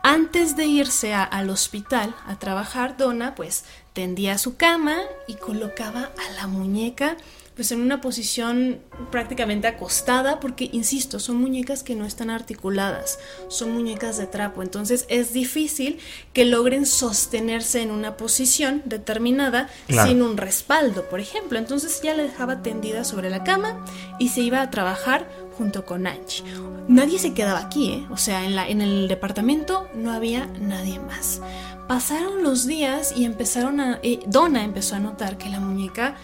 [0.02, 4.96] Antes de irse al hospital a trabajar, Donna pues tendía su cama
[5.28, 7.16] y colocaba a la muñeca
[7.60, 13.18] pues en una posición prácticamente acostada, porque, insisto, son muñecas que no están articuladas,
[13.48, 15.98] son muñecas de trapo, entonces es difícil
[16.32, 21.58] que logren sostenerse en una posición determinada sin un respaldo, por ejemplo.
[21.58, 23.84] Entonces ya la dejaba tendida sobre la cama
[24.18, 26.42] y se iba a trabajar junto con Angie.
[26.88, 28.06] Nadie se quedaba aquí, ¿eh?
[28.10, 31.42] o sea, en, la, en el departamento no había nadie más.
[31.88, 33.98] Pasaron los días y empezaron a...
[34.02, 36.16] Eh, Donna empezó a notar que la muñeca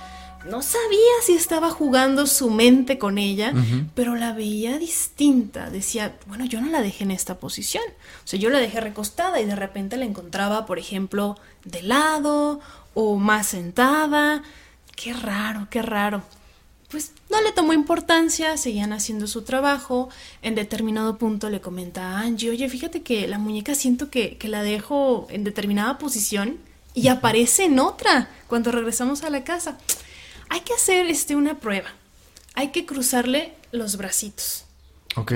[0.49, 3.53] no sabía si estaba jugando su mente con ella,
[3.95, 5.71] pero la veía distinta.
[5.71, 7.85] Decía, bueno, yo no la dejé en esta posición.
[8.25, 12.61] O sea, yo la dejé recostada y de repente la encontraba, por ejemplo, de lado
[12.95, 14.43] o más sentada.
[14.95, 16.23] Qué raro, qué raro.
[16.89, 20.09] Pues no le tomó importancia, seguían haciendo su trabajo.
[20.43, 24.49] En determinado punto le comenta a Angie, oye, fíjate que la muñeca siento que, que
[24.49, 26.59] la dejo en determinada posición
[26.95, 29.77] y aparece en otra cuando regresamos a la casa
[30.49, 31.89] hay que hacer este, una prueba.
[32.55, 34.65] Hay que cruzarle los bracitos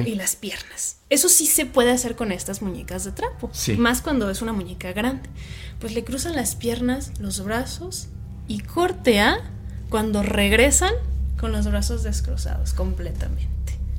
[0.05, 0.97] y las piernas.
[1.09, 3.51] Eso sí se puede hacer con estas muñecas de trapo.
[3.79, 5.29] Más cuando es una muñeca grande.
[5.79, 8.09] Pues le cruzan las piernas, los brazos
[8.47, 9.41] y cortea
[9.89, 10.93] cuando regresan
[11.39, 13.51] con los brazos descruzados completamente.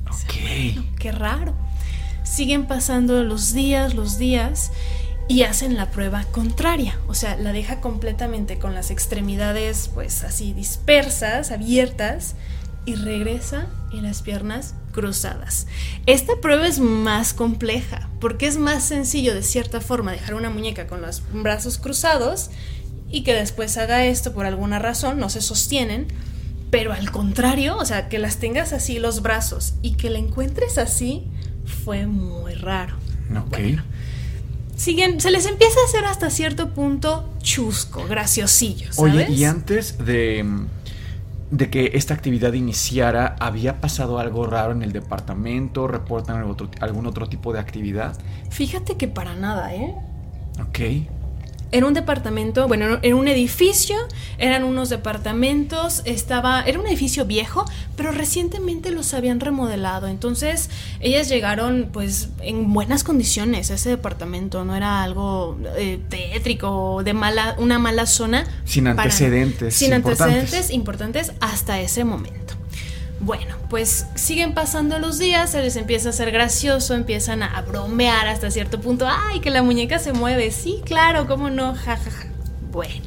[0.08, 0.98] Ok.
[0.98, 1.54] qué raro.
[2.24, 4.70] Siguen pasando los días, los días
[5.32, 10.52] y hacen la prueba contraria, o sea, la deja completamente con las extremidades pues así
[10.52, 12.34] dispersas, abiertas
[12.84, 15.68] y regresa y las piernas cruzadas.
[16.04, 20.86] Esta prueba es más compleja porque es más sencillo de cierta forma dejar una muñeca
[20.86, 22.50] con los brazos cruzados
[23.10, 26.08] y que después haga esto por alguna razón, no se sostienen,
[26.70, 30.76] pero al contrario, o sea, que las tengas así los brazos y que la encuentres
[30.76, 31.24] así
[31.64, 32.96] fue muy raro.
[33.46, 33.80] Ok
[34.82, 38.90] siguen, se les empieza a hacer hasta cierto punto chusco, graciosillo.
[38.96, 40.44] Oye, y antes de,
[41.52, 45.86] de que esta actividad iniciara, ¿había pasado algo raro en el departamento?
[45.86, 46.36] ¿Reportan
[46.80, 48.18] algún otro tipo de actividad?
[48.50, 49.94] Fíjate que para nada, ¿eh?
[50.60, 50.80] Ok.
[51.72, 53.96] Era un departamento, bueno, era un edificio,
[54.38, 57.64] eran unos departamentos, estaba, era un edificio viejo,
[57.96, 60.06] pero recientemente los habían remodelado.
[60.06, 67.02] Entonces, ellas llegaron pues en buenas condiciones a ese departamento, no era algo eh, tétrico
[67.04, 68.46] de mala, una mala zona.
[68.64, 69.74] Sin antecedentes.
[69.74, 72.51] sin antecedentes importantes hasta ese momento.
[73.22, 78.26] Bueno, pues siguen pasando los días, se les empieza a hacer gracioso, empiezan a bromear
[78.26, 79.06] hasta cierto punto.
[79.08, 80.50] ¡Ay, que la muñeca se mueve!
[80.50, 81.72] Sí, claro, ¿cómo no?
[81.76, 82.26] Ja, ja, ja.
[82.72, 83.06] Bueno,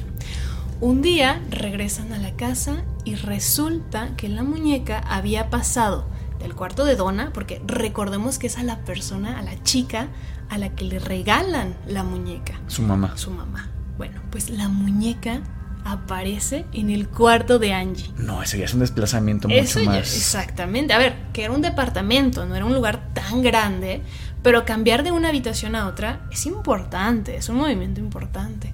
[0.80, 6.06] un día regresan a la casa y resulta que la muñeca había pasado
[6.39, 10.08] del cuarto de Donna, porque recordemos que es a la persona, a la chica,
[10.47, 12.58] a la que le regalan la muñeca.
[12.67, 13.17] Su mamá.
[13.17, 13.69] Su mamá.
[13.97, 15.41] Bueno, pues la muñeca
[15.85, 18.11] aparece en el cuarto de Angie.
[18.17, 20.15] No, ese ya es un desplazamiento mucho más.
[20.15, 20.93] exactamente.
[20.93, 24.01] A ver, que era un departamento, no era un lugar tan grande,
[24.41, 28.73] pero cambiar de una habitación a otra es importante, es un movimiento importante.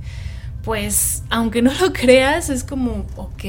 [0.63, 3.43] Pues, aunque no lo creas, es como, ok,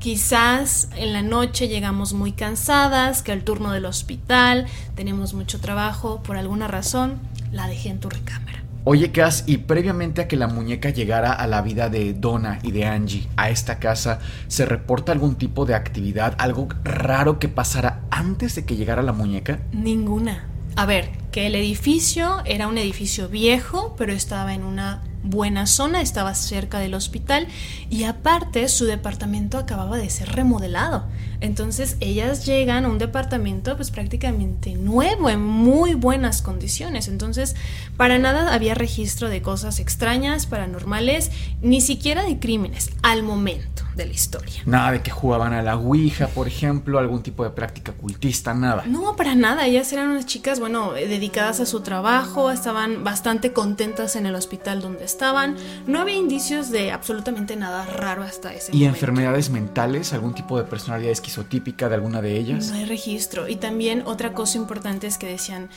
[0.00, 6.20] quizás en la noche llegamos muy cansadas, que al turno del hospital tenemos mucho trabajo,
[6.22, 7.20] por alguna razón,
[7.52, 8.63] la dejé en tu recámara.
[8.86, 12.70] Oye, Cass, y previamente a que la muñeca llegara a la vida de Donna y
[12.70, 18.02] de Angie, a esta casa, ¿se reporta algún tipo de actividad, algo raro que pasara
[18.10, 19.60] antes de que llegara la muñeca?
[19.72, 20.44] Ninguna.
[20.76, 26.02] A ver, que el edificio era un edificio viejo, pero estaba en una buena zona,
[26.02, 27.48] estaba cerca del hospital
[27.88, 31.06] y aparte su departamento acababa de ser remodelado.
[31.40, 37.08] Entonces ellas llegan a un departamento pues prácticamente nuevo, en muy buenas condiciones.
[37.08, 37.54] Entonces
[37.96, 41.30] para nada había registro de cosas extrañas, paranormales,
[41.62, 43.84] ni siquiera de crímenes al momento.
[43.94, 44.54] de la historia.
[44.66, 48.82] Nada de que jugaban a la Ouija, por ejemplo, algún tipo de práctica cultista, nada.
[48.88, 49.68] No, para nada.
[49.68, 54.34] Ellas eran unas chicas, bueno, eh, dedicadas a su trabajo, estaban bastante contentas en el
[54.34, 55.54] hospital donde estaban.
[55.86, 58.96] No había indicios de absolutamente nada raro hasta ese ¿Y momento.
[58.96, 60.12] enfermedades mentales?
[60.12, 62.68] ¿Algún tipo de personalidad esquizotípica de alguna de ellas?
[62.70, 63.48] No hay registro.
[63.48, 65.70] Y también otra cosa importante es que decían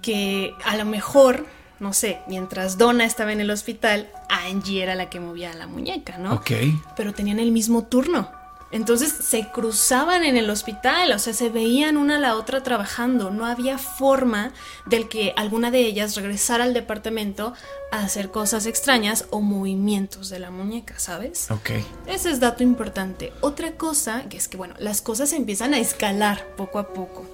[0.00, 1.46] que a lo mejor,
[1.80, 6.18] no sé, mientras Donna estaba en el hospital, Angie era la que movía la muñeca,
[6.18, 6.34] ¿no?
[6.34, 6.52] Ok.
[6.96, 8.30] Pero tenían el mismo turno.
[8.72, 13.30] Entonces se cruzaban en el hospital, o sea, se veían una a la otra trabajando.
[13.30, 14.52] No había forma
[14.86, 17.52] del que alguna de ellas regresara al departamento
[17.92, 21.50] a hacer cosas extrañas o movimientos de la muñeca, ¿sabes?
[21.50, 21.70] Ok.
[22.06, 23.32] Ese es dato importante.
[23.42, 27.26] Otra cosa, que es que, bueno, las cosas empiezan a escalar poco a poco.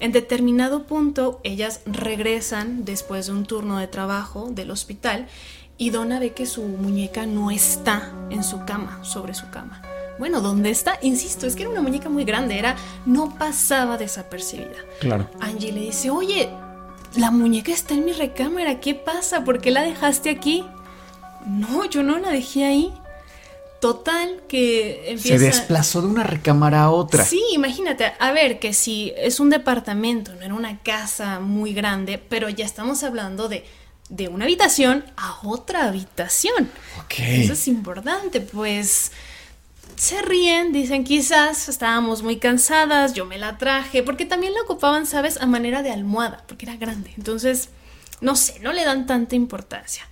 [0.00, 5.28] En determinado punto, ellas regresan después de un turno de trabajo del hospital
[5.76, 9.82] y Donna ve que su muñeca no está en su cama, sobre su cama.
[10.18, 10.98] Bueno, ¿dónde está?
[11.02, 14.76] Insisto, es que era una muñeca muy grande, era, no pasaba desapercibida.
[15.00, 15.28] Claro.
[15.40, 16.48] Angie le dice, oye,
[17.16, 19.44] la muñeca está en mi recámara, ¿qué pasa?
[19.44, 20.64] ¿Por qué la dejaste aquí?
[21.46, 22.94] No, yo no la dejé ahí.
[23.80, 25.38] Total, que empieza...
[25.38, 27.24] Se desplazó de una recámara a otra.
[27.24, 32.18] Sí, imagínate, a ver, que si es un departamento, no era una casa muy grande,
[32.18, 33.64] pero ya estamos hablando de,
[34.08, 36.70] de una habitación a otra habitación.
[37.04, 37.18] Ok.
[37.18, 39.12] Eso es importante, pues
[39.96, 45.06] se ríen, dicen quizás estábamos muy cansadas, yo me la traje, porque también la ocupaban,
[45.06, 47.12] sabes, a manera de almohada, porque era grande.
[47.16, 47.70] Entonces,
[48.20, 50.06] no sé, no le dan tanta importancia.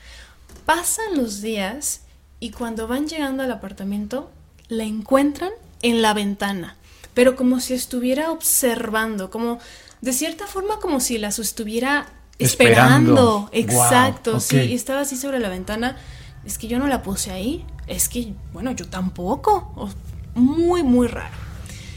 [0.64, 2.00] Pasan los días
[2.40, 4.30] y cuando van llegando al apartamento,
[4.68, 5.50] la encuentran
[5.82, 6.76] en la ventana,
[7.12, 9.58] pero como si estuviera observando, como
[10.00, 12.06] de cierta forma como si las estuviera
[12.38, 13.48] Esperando.
[13.52, 13.84] esperando.
[13.84, 15.96] Exacto, sí, y estaba así sobre la ventana.
[16.44, 17.64] Es que yo no la puse ahí.
[17.86, 19.90] Es que, bueno, yo tampoco.
[20.34, 21.34] Muy, muy raro.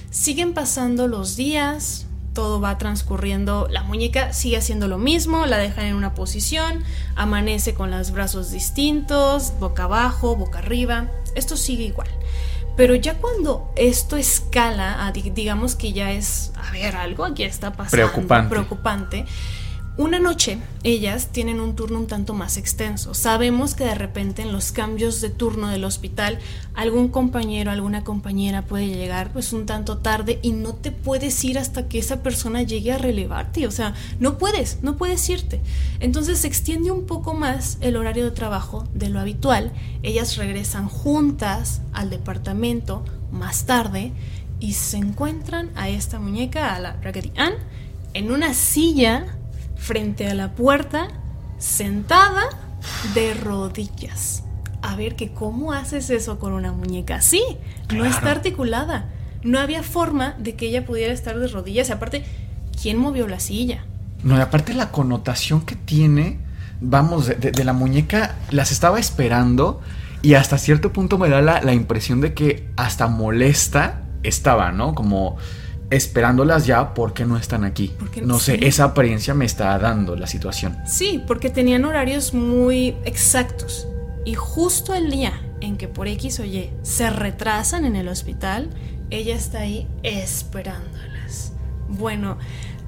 [0.09, 5.85] Siguen pasando los días, todo va transcurriendo, la muñeca sigue haciendo lo mismo, la dejan
[5.85, 6.83] en una posición,
[7.15, 12.07] amanece con los brazos distintos, boca abajo, boca arriba, esto sigue igual.
[12.75, 17.71] Pero ya cuando esto escala, a digamos que ya es, a ver, algo aquí está
[17.71, 18.49] pasando Preocupante.
[18.49, 19.25] preocupante.
[19.97, 23.15] Una noche ellas tienen un turno un tanto más extenso.
[23.15, 26.37] Sabemos que de repente en los cambios de turno del hospital
[26.75, 31.57] algún compañero, alguna compañera puede llegar pues un tanto tarde y no te puedes ir
[31.57, 33.65] hasta que esa persona llegue a relevarte.
[33.65, 35.61] O sea, no puedes, no puedes irte.
[35.99, 39.71] Entonces se extiende un poco más el horario de trabajo de lo habitual.
[40.03, 44.13] Ellas regresan juntas al departamento más tarde
[44.59, 47.53] y se encuentran a esta muñeca, a la Raggedy Ann,
[48.13, 49.36] en una silla
[49.87, 51.07] frente a la puerta,
[51.57, 52.43] sentada
[53.15, 54.43] de rodillas.
[54.81, 57.41] A ver, que cómo haces eso con una muñeca así.
[57.89, 58.05] No Claro.
[58.05, 59.05] está articulada.
[59.43, 61.89] No había forma de que ella pudiera estar de rodillas.
[61.89, 62.25] Y aparte,
[62.81, 63.85] ¿quién movió la silla?
[64.23, 66.39] No, y aparte la connotación que tiene,
[66.81, 69.79] vamos, de, de- de la muñeca, las estaba esperando
[70.21, 74.93] y hasta cierto punto me da la, la impresión de que hasta molesta estaba, ¿no?
[74.95, 75.37] Como
[75.89, 77.93] esperándolas ya porque no están aquí.
[77.97, 80.77] Porque- no sé, esa apariencia me está dando la situación.
[80.85, 83.87] Sí, porque tenían horarios muy exactos.
[84.25, 88.69] Y justo el día en que por X o Y se retrasan en el hospital,
[89.09, 91.53] ella está ahí esperándolas.
[91.89, 92.37] Bueno,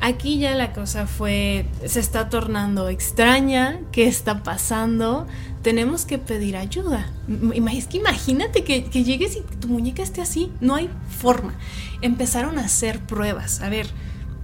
[0.02, 5.28] aquí ya la cosa fue, se está tornando extraña, ¿qué está pasando?
[5.62, 7.12] Tenemos que pedir ayuda.
[7.74, 11.56] Es que imagínate que, que llegues y tu muñeca esté así, no hay forma.
[12.02, 13.88] Empezaron a hacer pruebas, a ver,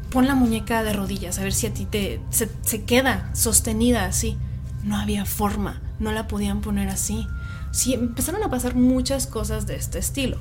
[0.10, 4.06] pon la muñeca de rodillas, a ver si a ti te se, se queda sostenida
[4.06, 4.38] así.
[4.84, 7.28] No había forma, no la podían poner así.
[7.76, 10.40] Sí, empezaron a pasar muchas cosas de este estilo.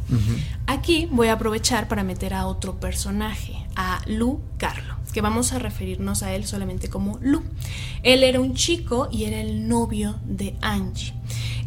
[0.68, 5.59] Aquí voy a aprovechar para meter a otro personaje, a Lu Carlo, que vamos a
[5.61, 7.42] referirnos a él solamente como Lu.
[8.03, 11.14] Él era un chico y era el novio de Angie.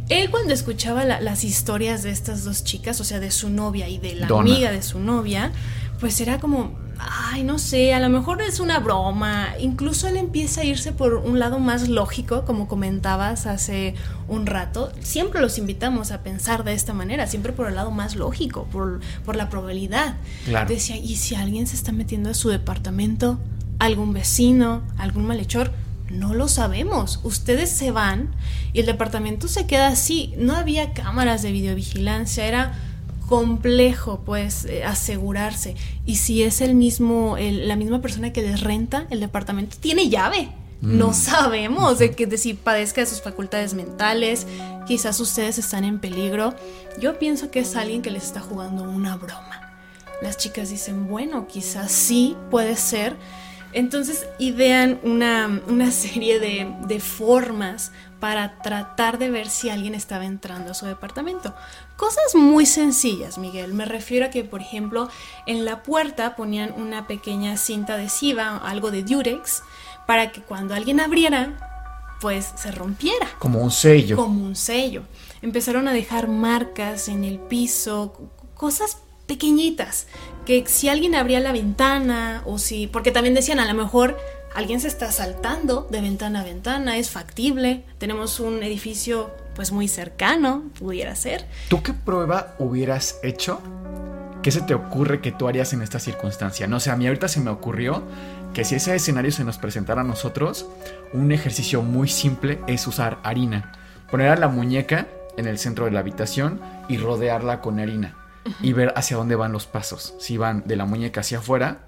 [0.09, 3.87] Él cuando escuchaba la- las historias de estas dos chicas, o sea, de su novia
[3.89, 4.51] y de la Donna.
[4.53, 5.51] amiga de su novia,
[5.99, 9.49] pues era como, ay, no sé, a lo mejor es una broma.
[9.59, 13.95] Incluso él empieza a irse por un lado más lógico, como comentabas hace
[14.27, 14.91] un rato.
[15.01, 19.01] Siempre los invitamos a pensar de esta manera, siempre por el lado más lógico, por,
[19.25, 20.15] por la probabilidad.
[20.45, 20.69] Claro.
[20.69, 23.39] Decía, ¿y si alguien se está metiendo a su departamento?
[23.79, 24.81] ¿Algún vecino?
[24.97, 25.71] ¿Algún malhechor?
[26.09, 27.19] No lo sabemos.
[27.23, 28.29] Ustedes se van
[28.73, 30.33] y el departamento se queda así.
[30.37, 32.73] No había cámaras de videovigilancia, era
[33.27, 38.61] complejo pues eh, asegurarse y si es el mismo el- la misma persona que les
[38.61, 40.49] renta el departamento tiene llave
[40.81, 41.13] No Mm.
[41.13, 44.45] sabemos de que de si padezca de sus facultades mentales,
[44.85, 46.53] quizás ustedes están en peligro.
[47.01, 49.73] Yo pienso que es alguien que les está jugando una broma.
[50.21, 53.15] Las chicas dicen, bueno, quizás sí, puede ser.
[53.73, 60.25] Entonces idean una, una serie de, de formas para tratar de ver si alguien estaba
[60.25, 61.55] entrando a su departamento.
[61.97, 63.73] Cosas muy sencillas, Miguel.
[63.73, 65.09] Me refiero a que, por ejemplo,
[65.47, 69.63] en la puerta ponían una pequeña cinta adhesiva, algo de Durex,
[70.05, 71.57] para que cuando alguien abriera,
[72.21, 74.15] pues se rompiera Como un sello.
[74.15, 75.03] como un sello.
[75.41, 78.13] Empezaron a dejar marcas en el piso,
[78.53, 80.07] cosas pequeñitas,
[80.45, 84.17] que si alguien abría la ventana o si, porque también decían a lo mejor
[84.55, 89.87] alguien se está saltando de ventana a ventana, es factible, tenemos un edificio pues muy
[89.87, 91.47] cercano, pudiera ser.
[91.67, 93.59] ¿Tú qué prueba hubieras hecho?
[94.43, 96.67] ¿Qué se te ocurre que tú harías en esta circunstancia?
[96.67, 98.03] No sé, a mí ahorita se me ocurrió
[98.53, 100.67] que si ese escenario se nos presentara a nosotros,
[101.11, 103.71] un ejercicio muy simple es usar harina.
[104.11, 108.15] Poner a la muñeca en el centro de la habitación y rodearla con harina.
[108.61, 110.13] Y ver hacia dónde van los pasos.
[110.19, 111.79] Si van de la muñeca hacia afuera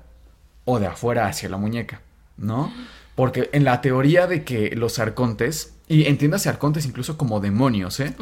[0.65, 2.01] o de afuera hacia la muñeca,
[2.35, 2.73] ¿no?
[3.13, 8.13] Porque en la teoría de que los arcontes, y entiéndase arcontes incluso como demonios, ¿eh?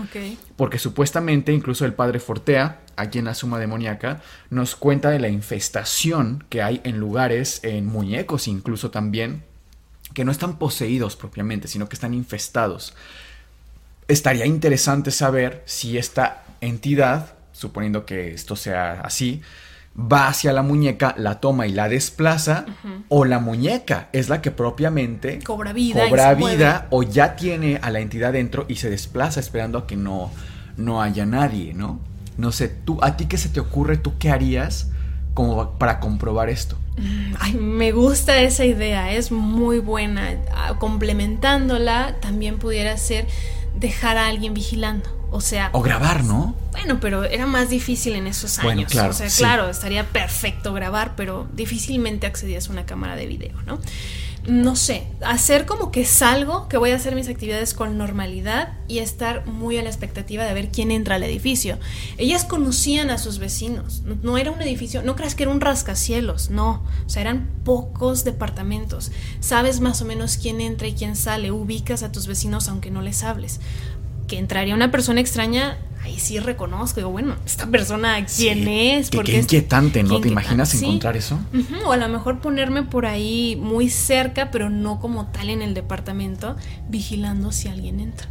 [0.55, 5.27] Porque supuestamente incluso el padre Fortea, aquí en la suma demoníaca, nos cuenta de la
[5.27, 9.43] infestación que hay en lugares, en muñecos incluso también,
[10.13, 12.95] que no están poseídos propiamente, sino que están infestados.
[14.07, 19.41] Estaría interesante saber si esta entidad, suponiendo que esto sea así,
[19.99, 22.65] va hacia la muñeca, la toma y la desplaza,
[23.09, 27.89] o la muñeca es la que propiamente Cobra vida cobra vida o ya tiene a
[27.89, 30.31] la entidad dentro y se desplaza esperando a que no,
[30.77, 31.99] no haya nadie, ¿no?
[32.37, 33.97] No sé, tú, ¿a ti qué se te ocurre?
[33.97, 34.91] ¿Tú qué harías
[35.33, 36.77] como para comprobar esto?
[37.39, 40.35] Ay, me gusta esa idea, es muy buena.
[40.53, 43.27] Ah, Complementándola, también pudiera ser
[43.79, 45.09] dejar a alguien vigilando.
[45.29, 46.55] O sea, O grabar, ¿no?
[46.71, 48.63] bueno, pero era más difícil en esos años.
[48.63, 49.39] Bueno, claro, o sea, sí.
[49.41, 53.77] claro, estaría perfecto grabar, pero difícilmente accedías a una cámara de video, ¿no?
[54.47, 58.99] No sé, hacer como que salgo, que voy a hacer mis actividades con normalidad y
[58.99, 61.77] estar muy a la expectativa de ver quién entra al edificio.
[62.17, 65.59] Ellas conocían a sus vecinos, no, no era un edificio, no creas que era un
[65.59, 69.11] rascacielos, no, o sea, eran pocos departamentos.
[69.41, 73.01] Sabes más o menos quién entra y quién sale, ubicas a tus vecinos aunque no
[73.01, 73.59] les hables
[74.27, 75.77] que entraría una persona extraña,
[76.07, 79.09] ahí sí reconozco, digo, bueno, esta persona, ¿quién Sí, es?
[79.09, 80.19] Qué, ¿Por qué inquietante, ¿no?
[80.19, 80.69] ¿Te imaginas?
[80.69, 80.83] Sí.
[80.85, 81.39] encontrar eso?
[81.85, 85.73] O a lo mejor ponerme por ahí muy cerca, pero no como tal en el
[85.73, 86.55] departamento,
[86.89, 88.27] vigilando si alguien entra.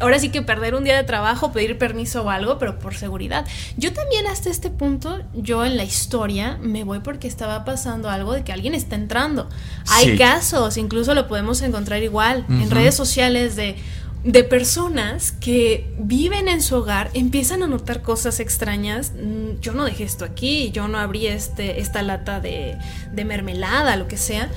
[0.00, 3.46] Ahora sí que perder un día de trabajo, pedir permiso o algo, pero por seguridad.
[3.76, 8.32] Yo también hasta este punto, yo en la historia me voy porque estaba pasando algo
[8.32, 9.48] de que alguien está entrando.
[9.88, 10.16] Hay Sí.
[10.18, 13.76] casos, incluso lo podemos encontrar igual en redes sociales de
[14.24, 19.12] de personas que viven en su hogar, empiezan a notar cosas extrañas.
[19.12, 22.76] Mm, Yo no dejé esto aquí, yo no abrí este, esta lata de,
[23.12, 24.50] de mermelada, lo que sea.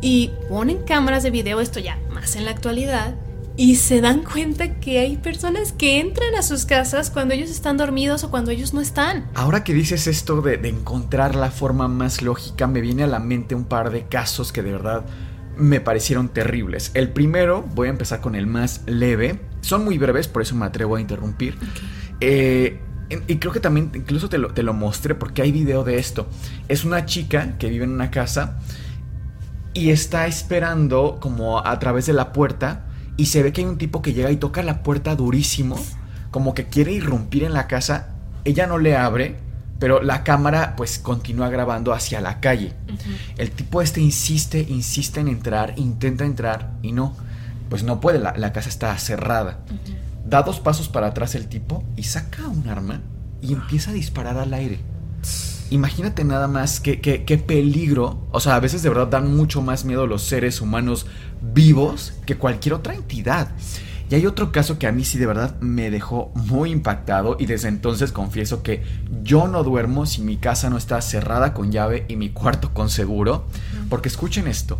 [0.00, 3.14] Y ponen cámaras de video, esto ya más en la actualidad,
[3.56, 7.76] y se dan cuenta que hay personas que entran a sus casas cuando ellos están
[7.76, 9.28] dormidos o cuando ellos no están.
[9.34, 13.18] Ahora que dices esto de, de encontrar la forma más lógica, me viene a la
[13.18, 15.04] mente un par de casos que de verdad
[15.58, 16.90] me parecieron terribles.
[16.94, 19.40] El primero, voy a empezar con el más leve.
[19.60, 21.58] Son muy breves, por eso me atrevo a interrumpir.
[22.20, 22.80] Eh,
[23.26, 26.28] y creo que también incluso te lo, te lo mostré porque hay video de esto.
[26.68, 28.58] Es una chica que vive en una casa
[29.74, 32.86] y está esperando como a través de la puerta
[33.16, 35.76] y se ve que hay un tipo que llega y toca la puerta durísimo,
[36.30, 38.14] como que quiere irrumpir en la casa.
[38.44, 39.36] Ella no le abre,
[39.78, 42.74] pero la cámara pues continúa grabando hacia la calle.
[43.36, 47.16] El tipo este insiste, insiste en entrar, intenta entrar y no,
[47.68, 49.60] pues no puede, la, la casa está cerrada.
[50.24, 53.00] Da dos pasos para atrás el tipo y saca un arma
[53.40, 54.80] y empieza a disparar al aire.
[55.70, 58.26] Imagínate nada más qué, qué, qué peligro.
[58.30, 61.06] O sea, a veces de verdad dan mucho más miedo los seres humanos
[61.42, 63.48] vivos que cualquier otra entidad.
[64.10, 67.46] Y hay otro caso que a mí sí de verdad me dejó muy impactado y
[67.46, 68.82] desde entonces confieso que
[69.22, 72.88] yo no duermo si mi casa no está cerrada con llave y mi cuarto con
[72.88, 73.46] seguro.
[73.90, 74.78] Porque escuchen esto.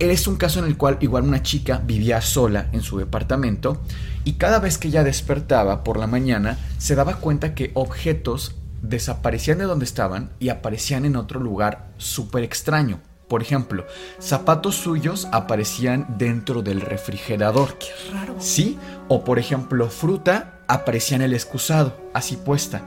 [0.00, 3.82] Es un caso en el cual igual una chica vivía sola en su departamento
[4.24, 9.58] y cada vez que ella despertaba por la mañana se daba cuenta que objetos desaparecían
[9.58, 13.00] de donde estaban y aparecían en otro lugar súper extraño.
[13.30, 13.86] Por ejemplo,
[14.18, 17.78] zapatos suyos aparecían dentro del refrigerador.
[17.78, 18.34] Qué raro.
[18.40, 18.76] Sí,
[19.06, 22.82] o por ejemplo, fruta aparecía en el excusado, así puesta.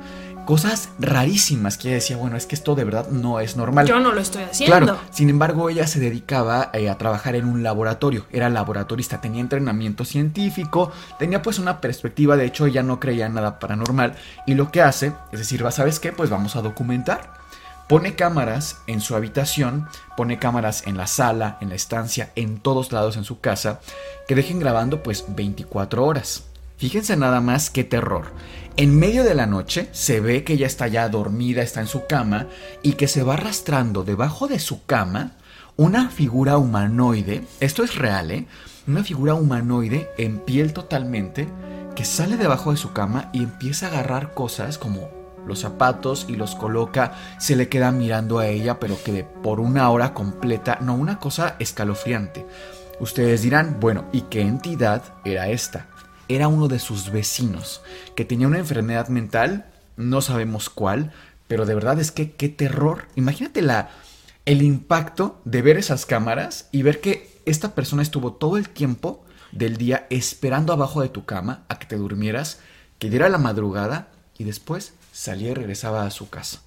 [0.46, 3.88] cosas rarísimas que ella decía, bueno, es que esto de verdad no es normal.
[3.88, 4.78] Yo no lo estoy haciendo.
[4.78, 9.41] Claro, sin embargo, ella se dedicaba eh, a trabajar en un laboratorio, era laboratorista, tenía
[9.41, 14.16] entrenamiento científico, tenía pues una perspectiva, de hecho ella no creía en nada paranormal
[14.46, 16.12] y lo que hace es decir, ¿sabes qué?
[16.12, 17.43] Pues vamos a documentar.
[17.88, 22.92] Pone cámaras en su habitación, pone cámaras en la sala, en la estancia, en todos
[22.92, 23.82] lados en su casa,
[24.28, 26.46] que dejen grabando pues 24 horas.
[26.78, 28.32] Fíjense nada más qué terror.
[28.76, 32.08] En medio de la noche se ve que ella está ya dormida, está en su
[32.08, 32.48] cama
[32.82, 35.34] y que se va arrastrando debajo de su cama
[35.76, 37.44] una figura humanoide.
[37.60, 38.48] Esto es real, ¿eh?
[38.88, 41.48] Una figura humanoide en piel totalmente
[41.96, 45.10] que sale debajo de su cama y empieza a agarrar cosas como
[45.46, 49.60] los zapatos y los coloca, se le queda mirando a ella, pero que de por
[49.60, 52.46] una hora completa, no, una cosa escalofriante.
[53.00, 55.88] Ustedes dirán, bueno, ¿y qué entidad era esta?
[56.28, 57.82] era uno de sus vecinos,
[58.16, 59.66] que tenía una enfermedad mental,
[59.98, 61.12] no sabemos cuál,
[61.48, 63.08] pero de verdad es que qué terror.
[63.16, 63.89] Imagínate la,
[64.46, 69.26] el impacto de ver esas cámaras y ver que esta persona estuvo todo el tiempo
[69.52, 72.60] del día esperando abajo de tu cama a que te durmieras,
[72.98, 76.59] que diera la madrugada y después salía y regresaba a su casa.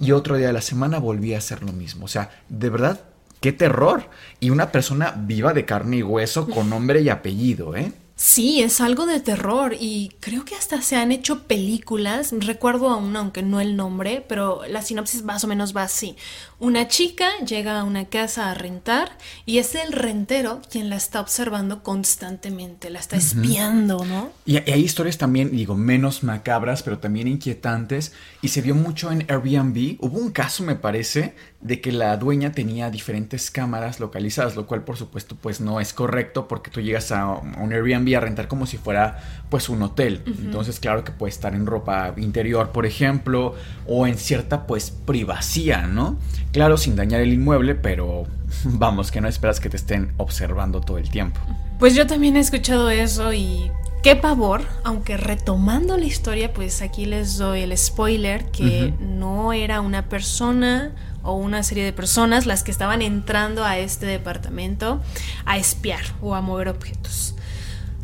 [0.00, 2.06] Y otro día de la semana volvía a hacer lo mismo.
[2.06, 3.00] O sea, de verdad,
[3.40, 4.08] qué terror.
[4.40, 7.92] Y una persona viva de carne y hueso con nombre y apellido, ¿eh?
[8.16, 13.16] Sí, es algo de terror y creo que hasta se han hecho películas, recuerdo aún
[13.16, 16.14] aunque no el nombre, pero la sinopsis más o menos va así.
[16.60, 21.20] Una chica llega a una casa a rentar y es el rentero quien la está
[21.20, 24.30] observando constantemente, la está espiando, ¿no?
[24.46, 28.12] Y hay historias también, digo, menos macabras, pero también inquietantes
[28.42, 29.96] y se vio mucho en Airbnb.
[29.98, 31.34] Hubo un caso, me parece,
[31.64, 35.94] de que la dueña tenía diferentes cámaras localizadas, lo cual por supuesto pues no es
[35.94, 40.20] correcto porque tú llegas a un Airbnb a rentar como si fuera pues un hotel.
[40.26, 43.54] Entonces claro que puede estar en ropa interior, por ejemplo,
[43.88, 46.18] o en cierta pues privacidad, ¿no?
[46.52, 48.24] Claro, sin dañar el inmueble, pero
[48.64, 51.40] vamos, que no esperas que te estén observando todo el tiempo.
[51.78, 53.70] Pues yo también he escuchado eso y
[54.02, 59.80] qué pavor, aunque retomando la historia, pues aquí les doy el spoiler que no era
[59.80, 60.92] una persona
[61.24, 65.00] o una serie de personas las que estaban entrando a este departamento
[65.44, 67.34] a espiar o a mover objetos.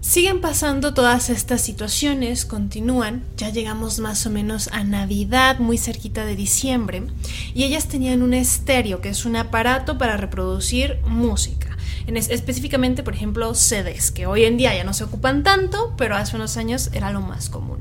[0.01, 6.25] Siguen pasando todas estas situaciones, continúan, ya llegamos más o menos a Navidad, muy cerquita
[6.25, 7.05] de diciembre,
[7.55, 11.77] y ellas tenían un estéreo, que es un aparato para reproducir música.
[12.07, 16.17] En específicamente, por ejemplo, CDs, que hoy en día ya no se ocupan tanto, pero
[16.17, 17.79] hace unos años era lo más común.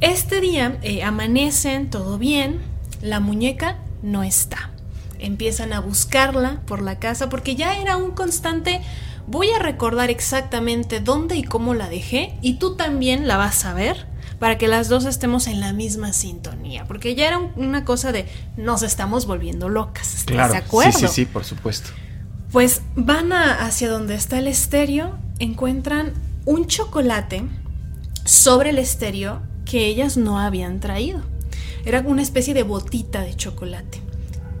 [0.00, 2.60] Este día eh, amanecen, todo bien,
[3.02, 4.70] la muñeca no está.
[5.18, 8.80] Empiezan a buscarla por la casa porque ya era un constante
[9.26, 13.74] voy a recordar exactamente dónde y cómo la dejé y tú también la vas a
[13.74, 14.06] ver
[14.40, 18.26] para que las dos estemos en la misma sintonía, porque ya era una cosa de
[18.56, 20.98] nos estamos volviendo locas, ¿estás de acuerdo?
[20.98, 21.90] Sí, sí, sí, por supuesto.
[22.50, 26.14] Pues van hacia donde está el estéreo, encuentran
[26.46, 27.44] un chocolate
[28.24, 31.22] sobre el estéreo que ellas no habían traído.
[31.84, 34.00] Era una especie de botita de chocolate.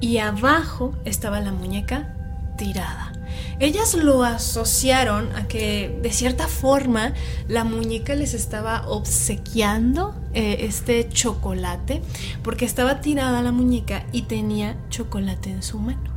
[0.00, 2.16] Y abajo estaba la muñeca
[2.56, 3.12] tirada.
[3.58, 7.12] Ellas lo asociaron a que de cierta forma
[7.46, 12.00] la muñeca les estaba obsequiando eh, este chocolate
[12.42, 16.10] porque estaba tirada la muñeca y tenía chocolate en su mano.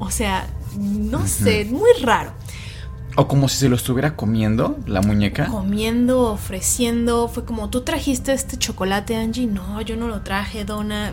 [0.00, 2.32] O sea, no sé, muy raro.
[3.16, 5.46] O como si se lo estuviera comiendo la muñeca.
[5.46, 7.28] Comiendo, ofreciendo.
[7.28, 9.46] Fue como, ¿tú trajiste este chocolate, Angie?
[9.46, 11.12] No, yo no lo traje, Donna.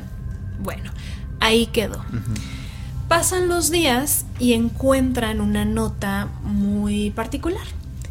[0.62, 0.91] Bueno,
[1.39, 2.04] ahí quedó.
[3.08, 7.64] Pasan los días y encuentran una nota muy particular.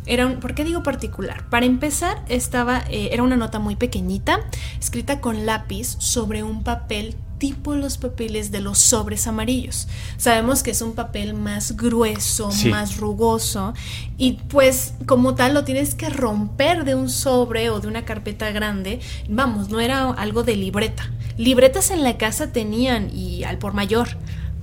[0.07, 1.49] Era ¿Por qué digo particular?
[1.51, 4.41] Para empezar, estaba, eh, era una nota muy pequeñita,
[4.80, 9.89] escrita con lápiz sobre un papel tipo los papeles de los sobres amarillos.
[10.16, 13.74] Sabemos que es un papel más grueso, más rugoso
[14.16, 18.51] y pues como tal lo tienes que romper de un sobre o de una carpeta
[18.51, 19.01] grande.
[19.28, 21.11] Vamos, no era algo de libreta.
[21.36, 24.09] Libretas en la casa tenían y al por mayor,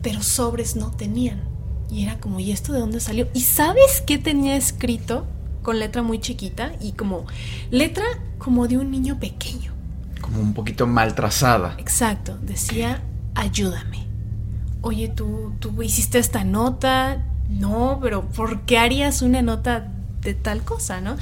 [0.01, 1.41] pero sobres no tenían.
[1.89, 3.27] Y era como, ¿y esto de dónde salió?
[3.33, 5.25] ¿Y sabes qué tenía escrito?
[5.61, 7.25] Con letra muy chiquita y como
[7.71, 8.05] letra
[8.37, 9.74] como de un niño pequeño.
[10.25, 11.75] Como un poquito mal trazada.
[11.77, 13.01] Exacto, decía,
[13.35, 14.07] ayúdame.
[14.81, 17.23] Oye, ¿tú, tú hiciste esta nota.
[17.47, 21.15] No, pero ¿por qué harías una nota de tal cosa, no?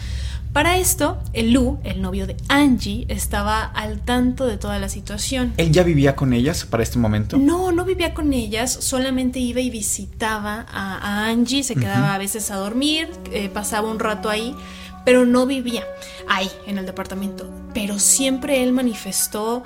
[0.53, 5.51] Para esto, el Lu, el novio de Angie, estaba al tanto de toda la situación.
[5.57, 7.37] ¿Él ya vivía con ellas para este momento?
[7.37, 12.51] No, no vivía con ellas, solamente iba y visitaba a, Angie, se quedaba a veces
[12.51, 14.55] a dormir, eh, pasaba un rato ahí,
[15.05, 15.83] pero no vivía
[16.27, 17.49] ahí, en el departamento.
[17.73, 19.63] Pero siempre él manifestó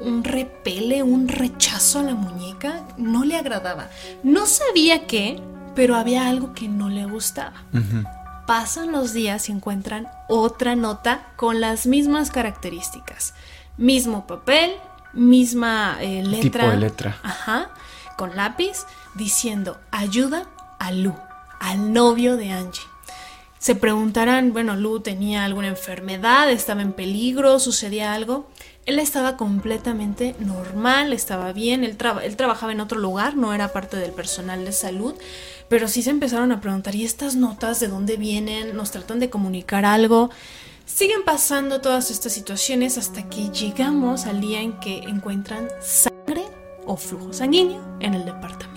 [0.00, 3.88] un repele, un rechazo a la muñeca, no le agradaba.
[4.22, 5.40] No sabía qué,
[5.74, 7.52] pero había algo que no le gustaba.
[8.46, 13.34] Pasan los días y encuentran otra nota con las mismas características.
[13.76, 14.72] Mismo papel,
[15.12, 16.62] misma eh, letra.
[16.62, 17.18] Tipo de letra.
[17.22, 17.70] Ajá,
[18.16, 20.46] con lápiz, diciendo ayuda
[20.78, 21.14] a Lu,
[21.60, 22.89] al novio de Angie.
[23.60, 28.48] Se preguntarán, bueno, Lu tenía alguna enfermedad, estaba en peligro, sucedía algo.
[28.86, 33.98] Él estaba completamente normal, estaba bien, él, él, trabajaba en otro lugar, no era parte
[33.98, 35.14] del personal de salud,
[35.68, 38.74] pero sí se empezaron a preguntar, ¿y estas notas de dónde vienen?
[38.74, 40.30] ¿Nos tratan de comunicar algo?
[40.86, 46.44] Siguen pasando todas estas situaciones hasta que llegamos al día en que encuentran sangre
[46.86, 48.69] o flujo sanguíneo en el departamento.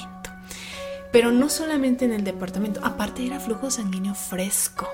[1.14, 4.90] Pero no solamente en el departamento, aparte era flujo sanguíneo fresco.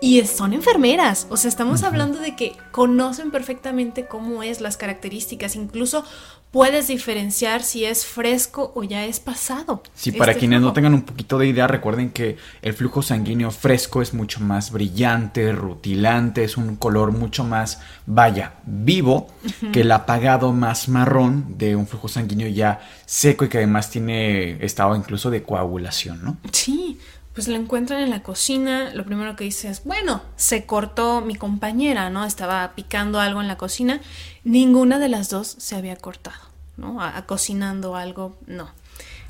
[0.00, 5.56] Y son enfermeras, o sea, estamos hablando de que conocen perfectamente cómo es las características,
[5.56, 6.04] incluso
[6.50, 9.82] puedes diferenciar si es fresco o ya es pasado.
[9.94, 13.50] Sí, para este quienes no tengan un poquito de idea, recuerden que el flujo sanguíneo
[13.50, 19.28] fresco es mucho más brillante, rutilante, es un color mucho más, vaya, vivo
[19.72, 24.64] que el apagado más marrón de un flujo sanguíneo ya seco y que además tiene
[24.64, 26.36] estado incluso de coagulación, ¿no?
[26.52, 26.98] Sí,
[27.38, 31.36] pues la encuentran en la cocina, lo primero que dice es, bueno, se cortó mi
[31.36, 32.24] compañera, ¿no?
[32.24, 34.00] Estaba picando algo en la cocina,
[34.42, 36.40] ninguna de las dos se había cortado,
[36.76, 37.00] ¿no?
[37.00, 38.70] A, cocinando algo, no.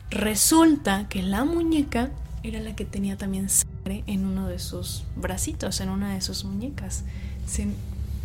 [0.09, 2.09] Resulta que la muñeca
[2.43, 6.45] era la que tenía también sangre en uno de sus bracitos, en una de sus
[6.47, 7.05] muñecas.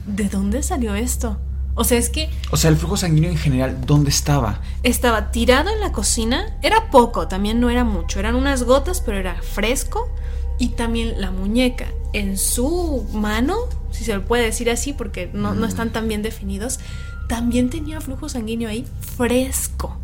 [0.08, 1.40] ¿De dónde salió esto?
[1.76, 2.30] O sea, es que...
[2.52, 4.62] O sea, el flujo sanguíneo en general, ¿dónde estaba?
[4.84, 6.58] Estaba tirado en la cocina.
[6.62, 8.20] Era poco, también no era mucho.
[8.20, 10.14] Eran unas gotas, pero era fresco.
[10.60, 13.56] Y también la muñeca en su mano,
[13.92, 16.80] si se lo puede decir así, porque no, no están tan bien definidos,
[17.28, 18.86] también tenía flujo sanguíneo ahí
[19.18, 19.98] fresco.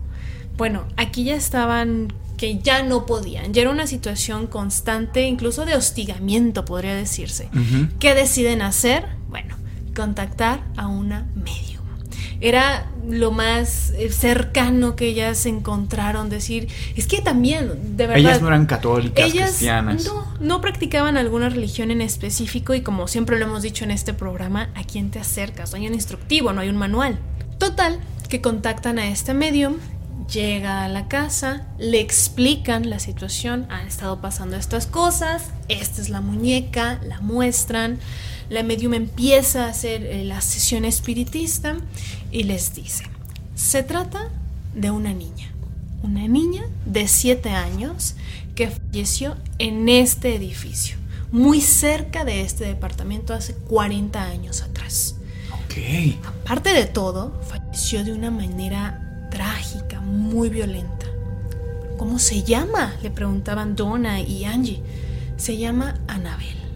[0.57, 3.53] Bueno, aquí ya estaban que ya no podían.
[3.53, 7.49] Ya era una situación constante, incluso de hostigamiento, podría decirse.
[7.99, 9.05] ¿Qué deciden hacer?
[9.27, 9.57] Bueno,
[9.99, 11.83] contactar a una medium.
[12.41, 18.17] Era lo más eh, cercano que ellas encontraron, decir, es que también, de verdad...
[18.17, 20.05] Ellas no eran católicas, ellas cristianas.
[20.05, 24.13] No, no practicaban alguna religión en específico y como siempre lo hemos dicho en este
[24.13, 25.71] programa, ¿a quién te acercas?
[25.71, 27.19] No hay un instructivo, no hay un manual.
[27.57, 29.75] Total, que contactan a este medium,
[30.31, 36.09] llega a la casa, le explican la situación, han estado pasando estas cosas, esta es
[36.09, 37.99] la muñeca, la muestran,
[38.49, 41.77] la medium empieza a hacer eh, la sesión espiritista
[42.31, 43.03] y les dice,
[43.55, 44.29] se trata
[44.73, 45.51] de una niña,
[46.03, 48.15] una niña de 7 años
[48.55, 50.97] que falleció en este edificio,
[51.31, 55.15] muy cerca de este departamento hace 40 años atrás.
[55.65, 56.15] Ok.
[56.43, 61.05] Aparte de todo, falleció de una manera trágica, muy violenta.
[61.97, 62.95] ¿Cómo se llama?
[63.03, 64.81] Le preguntaban Donna y Angie.
[65.37, 66.68] Se llama Anabel.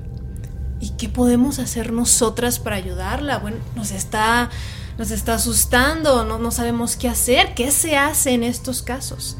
[0.83, 3.37] ¿Y qué podemos hacer nosotras para ayudarla?
[3.37, 4.49] Bueno, nos está,
[4.97, 9.37] nos está asustando, no, no sabemos qué hacer, qué se hace en estos casos.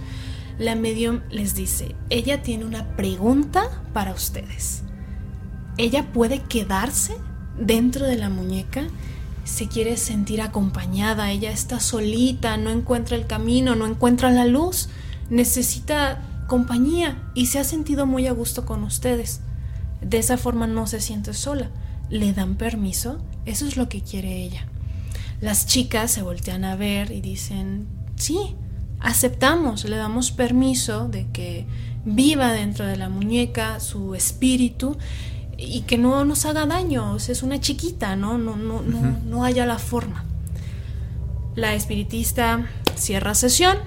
[0.58, 4.84] La medium les dice, ella tiene una pregunta para ustedes.
[5.76, 7.18] Ella puede quedarse
[7.58, 8.88] dentro de la muñeca
[9.44, 14.88] se quiere sentir acompañada, ella está solita, no encuentra el camino, no encuentra la luz,
[15.30, 19.42] necesita compañía y se ha sentido muy a gusto con ustedes.
[20.06, 21.70] De esa forma no se siente sola.
[22.10, 24.68] Le dan permiso, eso es lo que quiere ella.
[25.42, 28.56] Las chicas se voltean a ver y dicen, sí,
[29.00, 31.66] aceptamos, le damos permiso de que
[32.06, 34.98] viva dentro de la muñeca su espíritu
[35.58, 38.38] y que no nos haga daño, es una chiquita, ¿no?
[38.38, 40.26] No, no, no, no haya la forma.
[41.56, 43.78] La espiritista cierra sesión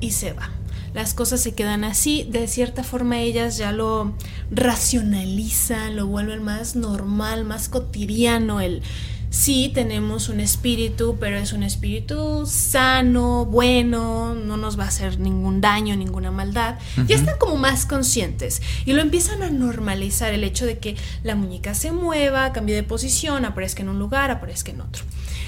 [0.00, 0.50] y se va
[0.94, 4.14] las cosas se quedan así, de cierta forma ellas ya lo
[4.50, 8.82] racionalizan, lo vuelven más normal, más cotidiano, el
[9.30, 15.18] sí tenemos un espíritu, pero es un espíritu sano, bueno, no nos va a hacer
[15.20, 16.78] ningún daño, ninguna maldad.
[17.06, 21.36] Ya están como más conscientes y lo empiezan a normalizar el hecho de que la
[21.36, 25.04] muñeca se mueva, cambie de posición, aparezca en un lugar, aparezca en otro.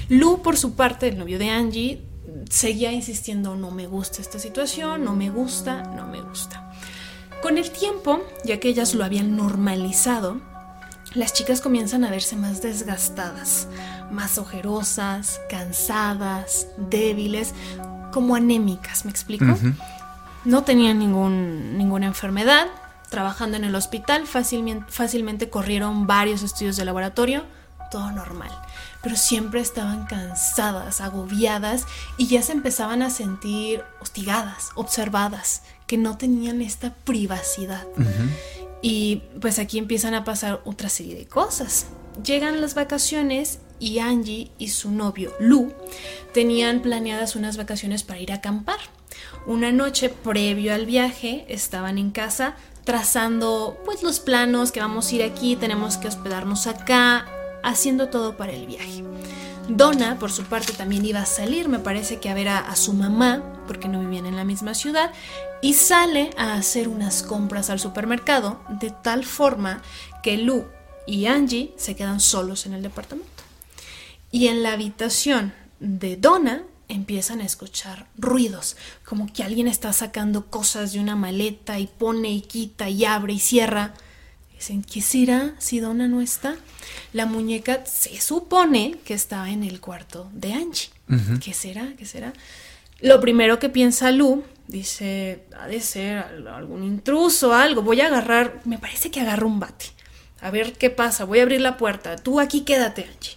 [0.09, 2.01] Lu, por su parte, el novio de Angie,
[2.49, 6.71] seguía insistiendo, no me gusta esta situación, no me gusta, no me gusta.
[7.41, 10.39] Con el tiempo, ya que ellas lo habían normalizado,
[11.13, 13.67] las chicas comienzan a verse más desgastadas,
[14.11, 17.53] más ojerosas, cansadas, débiles,
[18.11, 19.45] como anémicas, ¿me explico?
[20.45, 22.67] No tenían ningún, ninguna enfermedad,
[23.09, 27.43] trabajando en el hospital, fácilmente, fácilmente corrieron varios estudios de laboratorio,
[27.91, 28.51] todo normal.
[29.03, 31.85] Pero siempre estaban cansadas, agobiadas
[32.17, 37.85] y ya se empezaban a sentir hostigadas, observadas, que no tenían esta privacidad.
[38.81, 41.87] Y pues aquí empiezan a pasar otra serie de cosas.
[42.23, 45.73] Llegan las vacaciones y Angie y su novio Lu
[46.33, 48.79] tenían planeadas unas vacaciones para ir a acampar.
[49.45, 55.15] Una noche previo al viaje estaban en casa trazando pues los planos que vamos a
[55.15, 57.25] ir aquí, tenemos que hospedarnos acá,
[57.63, 59.03] haciendo todo para el viaje.
[59.69, 62.93] Donna, por su parte, también iba a salir, me parece que a ver a, su
[62.93, 65.11] mamá, porque no vivían en la misma ciudad,
[65.61, 69.81] y sale a hacer unas compras al supermercado, de tal forma
[70.21, 70.65] que Lu
[71.07, 73.31] y Angie se quedan solos en el departamento.
[74.31, 80.47] Y en la habitación de Donna empiezan a escuchar ruidos, como que alguien está sacando
[80.47, 83.93] cosas de una maleta y pone y quita y abre y cierra.
[84.63, 86.55] Dicen, ¿qué será si Donna no está?
[87.11, 90.89] La muñeca se supone que estaba en el cuarto de Angie.
[91.43, 91.91] ¿Qué será?
[91.97, 92.31] ¿Qué será?
[93.01, 97.81] Lo primero que piensa Lu, dice, ha de ser algún intruso, algo.
[97.81, 99.87] Voy a agarrar, me parece que agarro un bate.
[100.39, 102.15] A ver qué pasa, voy a abrir la puerta.
[102.15, 103.35] Tú aquí quédate, Angie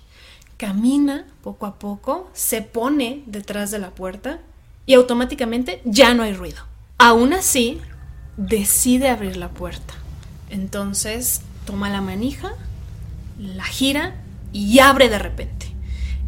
[0.56, 4.38] camina poco a poco, se pone detrás de la puerta
[4.86, 6.62] y automáticamente ya no hay ruido.
[6.98, 7.80] Aún así,
[8.36, 10.05] decide abrir la puerta.
[10.51, 12.53] Entonces toma la manija,
[13.38, 14.14] la gira
[14.53, 15.66] y abre de repente.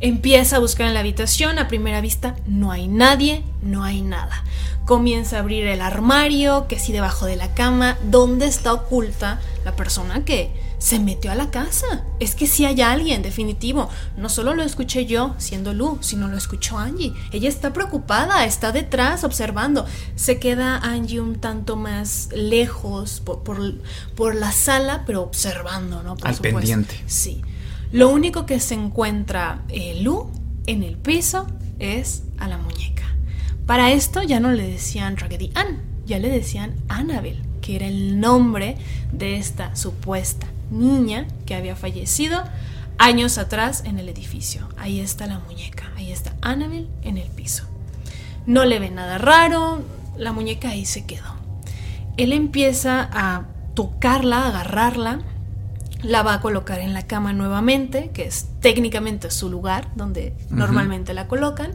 [0.01, 4.45] Empieza a buscar en la habitación, a primera vista no hay nadie, no hay nada.
[4.85, 9.75] Comienza a abrir el armario, que si debajo de la cama, ¿dónde está oculta la
[9.75, 12.05] persona que, se metió a la casa.
[12.21, 13.89] Es que si hay alguien, definitivo.
[14.17, 17.13] No solo lo escuché yo, siendo Lu, sino lo escuchó Angie.
[17.33, 19.85] Ella está preocupada, está detrás observando.
[20.15, 26.17] Se queda Angie un tanto más lejos por, por, la sala, pero observando, ¿no?
[26.23, 27.03] Al pendiente.
[27.07, 27.43] Sí.
[27.91, 30.31] Lo único que se encuentra eh, Lu
[30.67, 31.47] en el piso
[31.79, 33.05] es a la muñeca.
[33.67, 38.21] Para esto ya no le decían Raggedy Ann, ya le decían Annabel, que era el
[38.21, 38.77] nombre
[39.13, 42.43] de esta supuesta niña que había fallecido
[42.99, 44.69] años atrás en el edificio.
[44.77, 47.65] Ahí está la muñeca, ahí está Annabel en el piso.
[48.47, 49.83] No le ve nada raro,
[50.17, 51.37] la muñeca ahí se quedó.
[52.17, 55.21] Él empieza a tocarla, a agarrarla,
[56.03, 61.15] la va a colocar en la cama nuevamente, que es técnicamente su lugar donde normalmente
[61.15, 61.73] la colocan,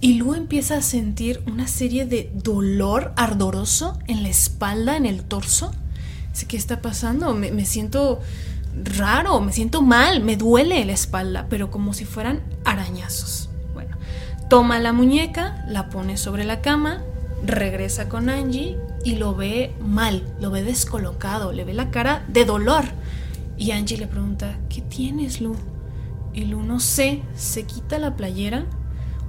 [0.00, 5.22] y luego empieza a sentir una serie de dolor ardoroso en la espalda, en el
[5.24, 5.72] torso,
[6.42, 7.32] ¿qué está pasando?
[7.34, 8.20] Me, siento
[8.74, 13.48] raro, me siento mal, me duele la espalda, pero como si fueran arañazos.
[13.72, 13.96] Bueno,
[14.50, 17.02] toma la muñeca, la pone sobre la cama,
[17.46, 22.44] regresa con Angie y lo ve mal, lo ve descolocado, le ve la cara de
[22.44, 22.84] dolor.
[23.56, 25.54] Y Angie le pregunta, ¿qué tienes, Lu?
[26.32, 28.66] Y Lu no sé, se quita la playera,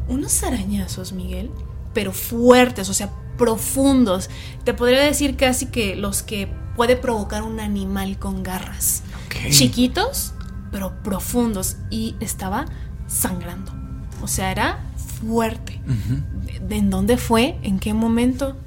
[0.08, 1.51] unos arañazos, Miguel,
[1.93, 4.30] pero fuertes, o sea, profundos.
[4.64, 9.04] Te podría decir casi que los que puede provocar un animal con garras.
[9.50, 10.34] Chiquitos,
[10.72, 11.78] pero profundos.
[11.90, 12.66] Y estaba
[13.08, 13.74] sangrando.
[14.22, 14.80] O sea, era
[15.22, 15.82] fuerte.
[16.62, 17.58] ¿De, ¿En dónde fue?
[17.64, 18.58] ¿En qué momento?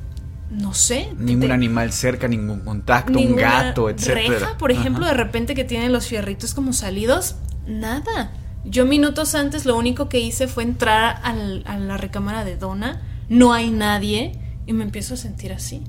[0.51, 1.11] No sé.
[1.19, 4.09] Ningún animal cerca, ningún contacto, un gato, etc.
[4.09, 7.37] Reja, por ejemplo, de repente que tienen los fierritos como salidos.
[7.67, 8.33] Nada.
[8.65, 13.03] Yo minutos antes lo único que hice fue entrar a la recámara de Donna.
[13.29, 14.33] No hay nadie.
[14.67, 15.83] Y me empiezo a sentir así.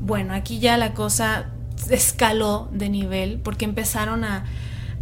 [0.00, 1.46] Bueno, aquí ya la cosa
[1.90, 4.44] escaló de nivel porque empezaron a,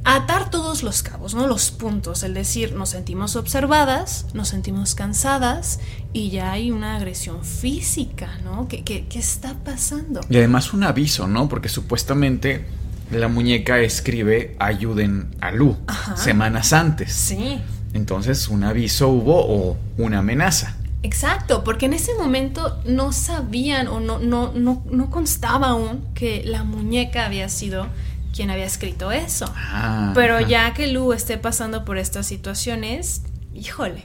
[0.04, 1.48] atar todos los cabos, ¿no?
[1.48, 5.80] Los puntos, el decir, nos sentimos observadas, nos sentimos cansadas
[6.12, 8.68] y ya hay una agresión física, ¿no?
[8.68, 10.20] ¿Qué, qué, qué está pasando?
[10.30, 11.48] Y además un aviso, ¿no?
[11.48, 12.66] Porque supuestamente
[13.10, 15.76] la muñeca escribe ayuden a Lu
[16.14, 17.12] semanas antes.
[17.12, 17.60] Sí.
[17.92, 20.75] Entonces un aviso hubo o una amenaza.
[21.06, 26.42] Exacto, porque en ese momento no sabían o no, no, no, no constaba aún que
[26.44, 27.86] la muñeca había sido
[28.34, 29.46] quien había escrito eso.
[29.54, 33.22] Ah, Pero ya que Lu esté pasando por estas situaciones,
[33.54, 34.04] híjole.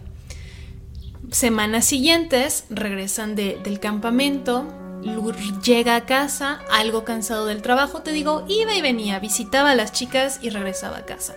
[1.31, 4.67] Semanas siguientes regresan del campamento,
[5.01, 5.31] Lu
[5.63, 9.91] llega a casa, algo cansado del trabajo, te digo, iba y venía, visitaba a las
[9.91, 11.33] chicas y regresaba a casa.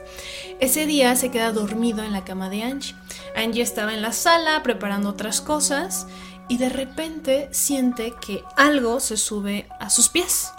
[0.61, 2.95] Ese día se queda dormido en la cama de Angie.
[3.35, 6.07] Angie estaba en la sala preparando otras cosas
[6.49, 10.53] y de repente siente que algo se sube a sus pies.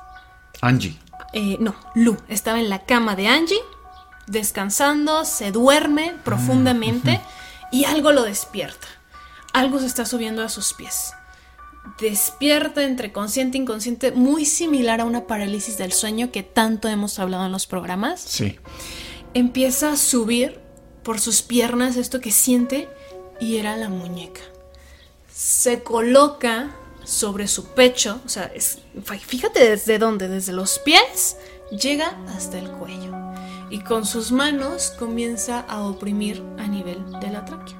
[0.62, 0.98] Angie.
[1.34, 3.62] Eh, no, Lu estaba en la cama de Angie,
[4.28, 8.88] descansando, se duerme profundamente ah, y algo lo despierta.
[9.54, 11.14] Algo se está subiendo a sus pies
[12.00, 17.20] despierta entre consciente e inconsciente, muy similar a una parálisis del sueño que tanto hemos
[17.20, 18.22] hablado en los programas.
[18.22, 18.58] Sí.
[19.34, 20.62] empieza a subir
[21.06, 22.90] por sus piernas esto que siente
[23.40, 24.42] y era la muñeca.
[25.32, 26.72] Se coloca
[27.04, 28.52] sobre su pecho, o sea,
[29.28, 31.38] fíjate desde dónde, desde los pies,
[31.70, 33.14] llega hasta el cuello
[33.70, 37.78] y con sus manos comienza a oprimir a nivel de la tráquea.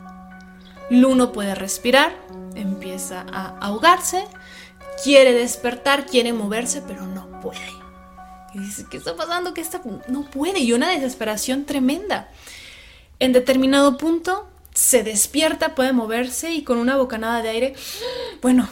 [0.92, 2.16] Luno puede respirar,
[2.54, 4.26] empieza a ahogarse,
[5.04, 7.74] quiere despertar, quiere moverse, pero no puede.
[8.54, 9.54] Y dice, ¿qué está pasando?
[9.54, 9.82] ¿Qué está?
[10.08, 10.60] No puede.
[10.60, 12.30] Y una desesperación tremenda.
[13.20, 17.76] En determinado punto se despierta, puede moverse y con una bocanada de aire,
[18.42, 18.68] bueno,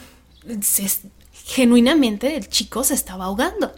[1.46, 3.74] genuinamente el chico se estaba ahogando.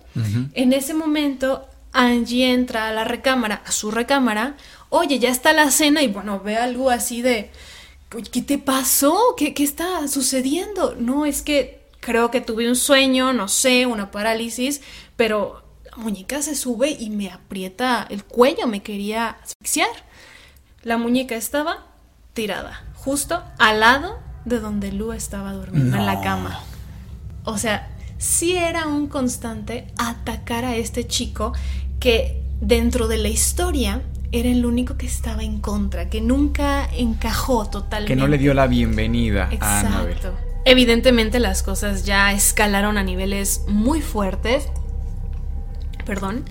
[0.54, 4.58] En ese momento Angie entra a la recámara, a su recámara,
[4.90, 7.52] oye, ya está la cena y bueno, ve algo así de,
[8.32, 9.36] ¿qué te pasó?
[9.38, 10.96] ¿Qué, ¿Qué está sucediendo?
[10.98, 14.82] No, es que creo que tuve un sueño, no sé, una parálisis,
[15.16, 19.90] pero la muñeca se sube y me aprieta el cuello, me quería asfixiar.
[20.86, 21.80] La muñeca estaba
[22.36, 26.60] tirada, justo al lado de donde Lu estaba durmiendo en la cama.
[27.44, 31.54] O sea, sí era un constante atacar a este chico
[32.00, 37.68] que dentro de la historia era el único que estaba en contra, que nunca encajó
[37.68, 38.14] totalmente.
[38.14, 40.20] Que no le dio la bienvenida a Annabelle.
[40.66, 44.70] Evidentemente las cosas ya escalaron a niveles muy fuertes,
[46.06, 46.46] perdón,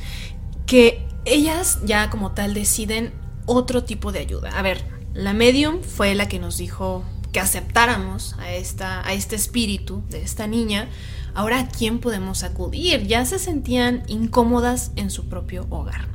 [0.67, 4.51] que ellas ya como tal deciden otro tipo de ayuda.
[4.51, 4.85] A ver,
[5.15, 10.23] la medium fue la que nos dijo que aceptáramos a, esta, a este espíritu de
[10.23, 10.89] esta niña.
[11.35, 13.07] Ahora, ¿a quién podemos acudir?
[13.07, 16.09] Ya se sentían incómodas en su propio hogar.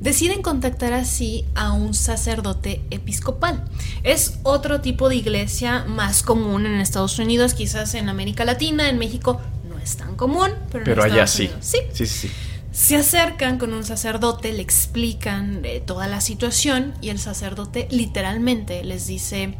[0.00, 3.64] Deciden contactar así a un sacerdote episcopal.
[4.02, 8.98] Es otro tipo de iglesia más común en Estados Unidos, quizás en América Latina, en
[8.98, 11.50] México no es tan común, pero, pero allá sí.
[11.60, 11.78] sí.
[11.92, 12.30] Sí, sí.
[12.74, 18.82] Se acercan con un sacerdote, le explican eh, toda la situación y el sacerdote literalmente
[18.82, 19.54] les dice,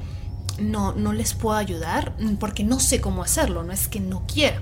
[0.59, 4.61] no, no les puedo ayudar porque no sé cómo hacerlo, no es que no quiera.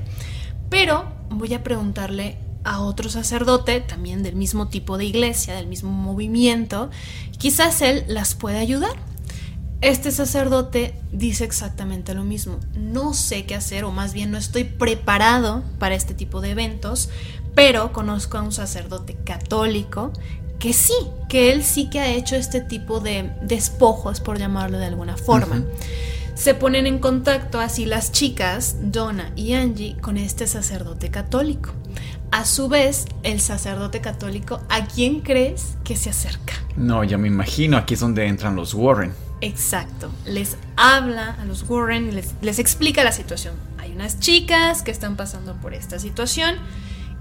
[0.68, 5.90] Pero voy a preguntarle a otro sacerdote, también del mismo tipo de iglesia, del mismo
[5.90, 6.90] movimiento,
[7.38, 8.96] quizás él las pueda ayudar.
[9.80, 12.60] Este sacerdote dice exactamente lo mismo.
[12.76, 17.08] No sé qué hacer, o más bien no estoy preparado para este tipo de eventos,
[17.54, 20.12] pero conozco a un sacerdote católico
[20.58, 20.94] que sí,
[21.28, 25.64] que él sí que ha hecho este tipo de despojos, por llamarlo de alguna forma.
[26.34, 31.72] Se ponen en contacto así las chicas, Donna y Angie, con este sacerdote católico.
[32.30, 36.54] A su vez, el sacerdote católico, ¿a quién crees que se acerca?
[36.76, 39.12] No, ya me imagino, aquí es donde entran los Warren.
[39.40, 43.54] Exacto, les habla a los Warren les explica la situación.
[43.78, 46.54] Hay unas chicas que están pasando por esta situación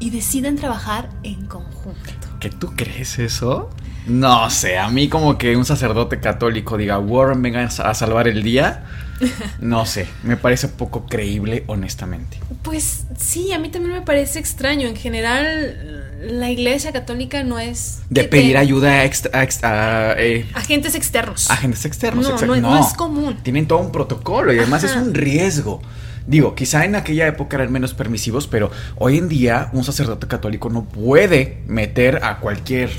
[0.02, 2.28] y deciden trabajar en conjunto.
[2.42, 3.70] ¿Qué tú crees eso?
[4.08, 8.44] No sé, a mí como que un sacerdote católico diga, Warren, venga a salvar el
[8.44, 8.84] día.
[9.60, 12.40] No sé, me parece poco creíble, honestamente.
[12.64, 14.88] Pues sí, a mí también me parece extraño.
[14.88, 18.00] En general, la iglesia católica no es...
[18.10, 21.52] De pedir ayuda a, a, eh, agentes externos.
[21.52, 23.38] Agentes externos, no, no, no, es común.
[23.44, 25.84] Tienen todo un protocolo y además es un riesgo.
[26.28, 30.70] Digo, quizá en aquella época eran menos permisivos, pero hoy en día un sacerdote católico
[30.70, 32.92] no puede meter a cualquier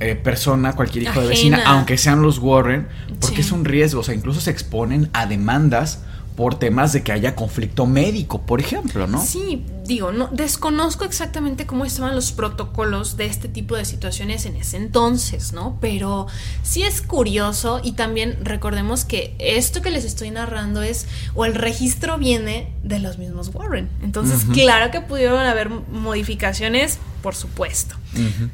[0.00, 2.88] eh, persona, cualquier hijo de vecina, aunque sean los Warren,
[3.20, 4.00] porque es un riesgo.
[4.00, 6.00] O sea, incluso se exponen a demandas
[6.36, 9.22] por temas de que haya conflicto médico, por ejemplo, ¿no?
[9.22, 14.54] Sí, digo, no desconozco exactamente cómo estaban los protocolos de este tipo de situaciones en
[14.54, 15.78] ese entonces, ¿no?
[15.80, 16.28] Pero
[16.62, 21.56] sí es curioso y también recordemos que esto que les estoy narrando es o el
[21.56, 23.90] registro viene de los mismos Warren.
[24.00, 27.96] Entonces, claro que pudieron haber modificaciones, por supuesto.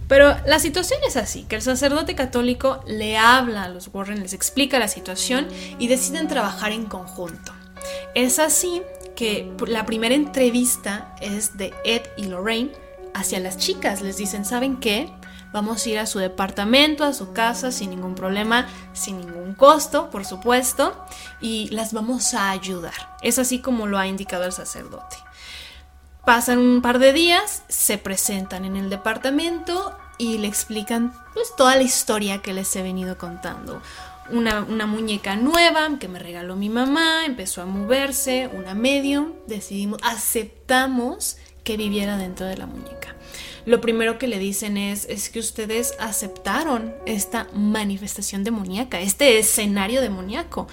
[0.09, 4.33] Pero la situación es así, que el sacerdote católico le habla a los Warren, les
[4.33, 7.53] explica la situación y deciden trabajar en conjunto.
[8.15, 8.81] Es así
[9.17, 12.73] que la primera entrevista es de Ed y Lorraine
[13.15, 14.03] hacia las chicas.
[14.03, 15.11] Les dicen, ¿saben qué?
[15.53, 20.11] Vamos a ir a su departamento, a su casa, sin ningún problema, sin ningún costo,
[20.11, 21.03] por supuesto,
[21.41, 23.17] y las vamos a ayudar.
[23.23, 25.17] Es así como lo ha indicado el sacerdote.
[26.27, 31.77] Pasan un par de días, se presentan en el departamento y le explican pues toda
[31.77, 33.81] la historia que les he venido contando
[34.31, 41.39] una, muñeca nueva que me regaló mi mamá, empezó a moverse, una medium, decidimos, aceptamos
[41.65, 43.15] que viviera dentro de la muñeca.
[43.65, 50.01] Lo primero que le dicen es, es que ustedes aceptaron esta manifestación demoníaca, este escenario
[50.01, 50.69] demoníaco.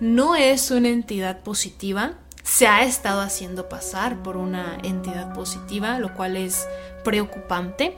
[0.00, 6.14] No es una entidad positiva, se ha estado haciendo pasar por una entidad positiva, lo
[6.14, 6.66] cual es
[7.04, 7.94] preocupante.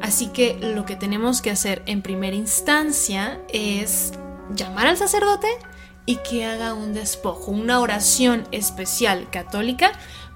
[0.00, 4.12] Así que lo que tenemos que hacer en primera instancia es
[4.54, 5.48] llamar al sacerdote
[6.06, 9.92] y que haga un despojo, una oración especial católica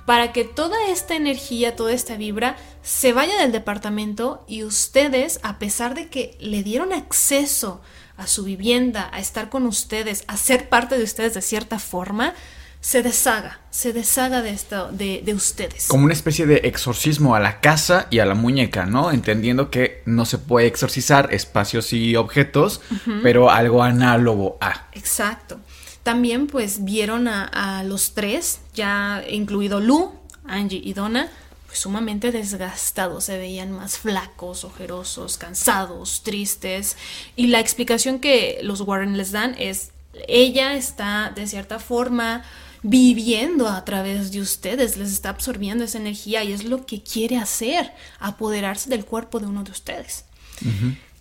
[0.06, 5.58] para que toda esta energía, toda esta vibra se vaya del departamento y ustedes, a
[5.58, 7.80] pesar de que le dieron acceso
[8.16, 12.34] a su vivienda, a estar con ustedes, a ser parte de ustedes de cierta forma,
[12.80, 15.88] se deshaga, se deshaga de esto, de, ustedes.
[15.88, 19.10] Como una especie de exorcismo a la casa y a la muñeca, ¿no?
[19.10, 22.80] Entendiendo que no se puede exorcizar espacios y objetos,
[23.22, 24.86] pero algo análogo a.
[24.92, 25.58] Exacto.
[26.02, 27.44] También pues vieron a,
[27.78, 30.12] a los tres, ya incluido Lu,
[30.44, 31.28] Angie y Donna,
[31.66, 36.96] pues sumamente desgastados, se veían más flacos, ojerosos, cansados, tristes.
[37.34, 39.90] Y la explicación que los Warren les dan es,
[40.28, 42.44] ella está de cierta forma
[42.88, 47.36] viviendo a través de ustedes, les está absorbiendo esa energía y es lo que quiere
[47.36, 50.24] hacer, apoderarse del cuerpo de uno de ustedes.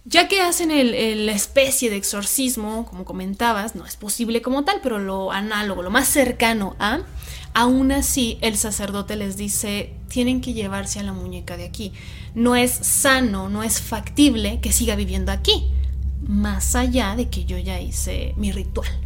[0.05, 4.80] Ya que hacen el, la especie de exorcismo, como comentabas, no es posible como tal,
[4.84, 6.99] pero lo análogo, lo más cercano a,
[7.55, 11.93] aún así el sacerdote les dice, tienen que llevarse a la muñeca de aquí.
[12.36, 15.72] No es sano, no es factible que siga viviendo aquí,
[16.28, 19.05] más allá de que yo ya hice mi ritual.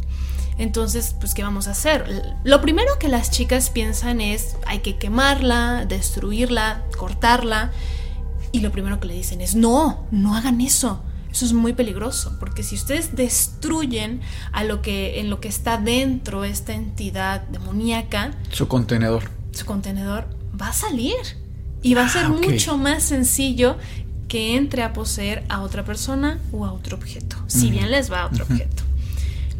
[0.60, 2.36] Entonces, pues, ¿qué vamos a hacer?
[2.44, 7.72] Lo primero que las chicas piensan es, hay que quemarla, destruirla, cortarla.
[8.52, 11.02] Y lo primero que le dicen es, no, no hagan eso.
[11.32, 14.20] Eso es muy peligroso, porque si ustedes destruyen
[14.52, 20.26] a lo que en lo que está dentro esta entidad demoníaca, su contenedor, su contenedor
[20.60, 21.16] va a salir
[21.82, 23.78] y va a ser ah, mucho más sencillo
[24.28, 28.22] que entre a poseer a otra persona o a otro objeto, si bien les va
[28.22, 28.89] a otro objeto.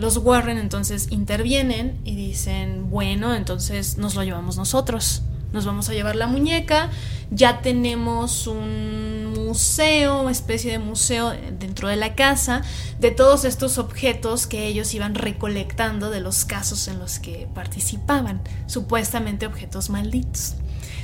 [0.00, 5.20] Los Warren entonces intervienen y dicen, bueno, entonces nos lo llevamos nosotros.
[5.52, 6.88] Nos vamos a llevar la muñeca,
[7.30, 12.62] ya tenemos un museo, una especie de museo dentro de la casa,
[12.98, 18.40] de todos estos objetos que ellos iban recolectando de los casos en los que participaban,
[18.66, 20.54] supuestamente objetos malditos.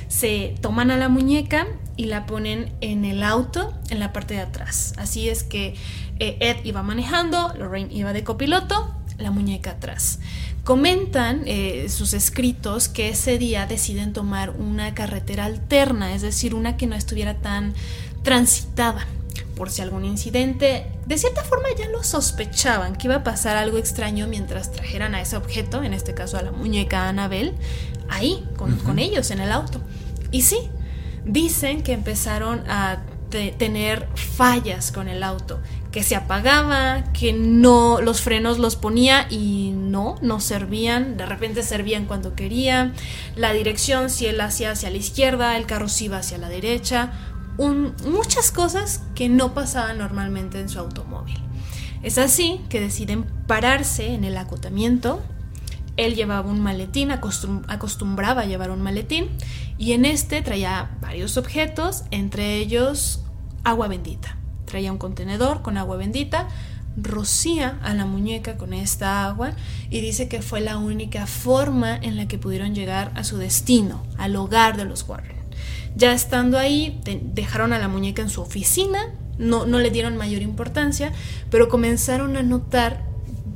[0.07, 4.41] Se toman a la muñeca y la ponen en el auto en la parte de
[4.41, 4.93] atrás.
[4.97, 5.75] Así es que
[6.19, 10.19] eh, Ed iba manejando, Lorraine iba de copiloto, la muñeca atrás.
[10.63, 16.77] Comentan eh, sus escritos que ese día deciden tomar una carretera alterna, es decir, una
[16.77, 17.73] que no estuviera tan
[18.23, 19.07] transitada
[19.57, 23.77] por si algún incidente, de cierta forma ya lo sospechaban que iba a pasar algo
[23.77, 27.55] extraño mientras trajeran a ese objeto, en este caso a la muñeca Annabel,
[28.07, 29.81] ahí, con, con ellos en el auto.
[30.31, 30.69] Y sí,
[31.25, 35.59] dicen que empezaron a tener fallas con el auto,
[35.91, 41.61] que se apagaba, que no los frenos los ponía y no, no servían, de repente
[41.63, 42.93] servían cuando quería,
[43.35, 47.11] la dirección si él hacía hacia la izquierda, el carro sí iba hacia la derecha,
[47.57, 51.37] muchas cosas que no pasaban normalmente en su automóvil.
[52.03, 55.21] Es así que deciden pararse en el acotamiento.
[55.97, 59.29] Él llevaba un maletín, acostumbraba a llevar un maletín,
[59.79, 63.23] y en este traía varios objetos, entre ellos
[63.63, 64.37] agua bendita.
[64.65, 66.47] Traía un contenedor con agua bendita,
[66.97, 69.51] rocía a la muñeca con esta agua
[69.89, 74.03] y dice que fue la única forma en la que pudieron llegar a su destino,
[74.17, 75.36] al hogar de los Warren.
[75.95, 76.99] Ya estando ahí,
[77.33, 78.99] dejaron a la muñeca en su oficina,
[79.37, 81.11] no, no le dieron mayor importancia,
[81.49, 83.07] pero comenzaron a notar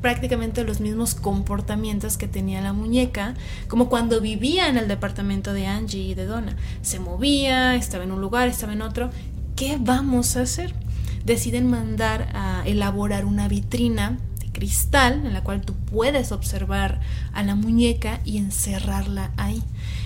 [0.02, 3.36] prácticamente los mismos comportamientos que tenía la muñeca,
[3.68, 6.56] como cuando vivía en el departamento de Angie y de Donna.
[6.82, 9.12] Se movía, estaba en un lugar, estaba en otro.
[9.56, 10.74] ¿Qué vamos a hacer?
[11.24, 17.00] Deciden mandar a elaborar una vitrina de cristal en la cual tú puedes observar
[17.32, 19.62] a la muñeca y encerrarla ahí.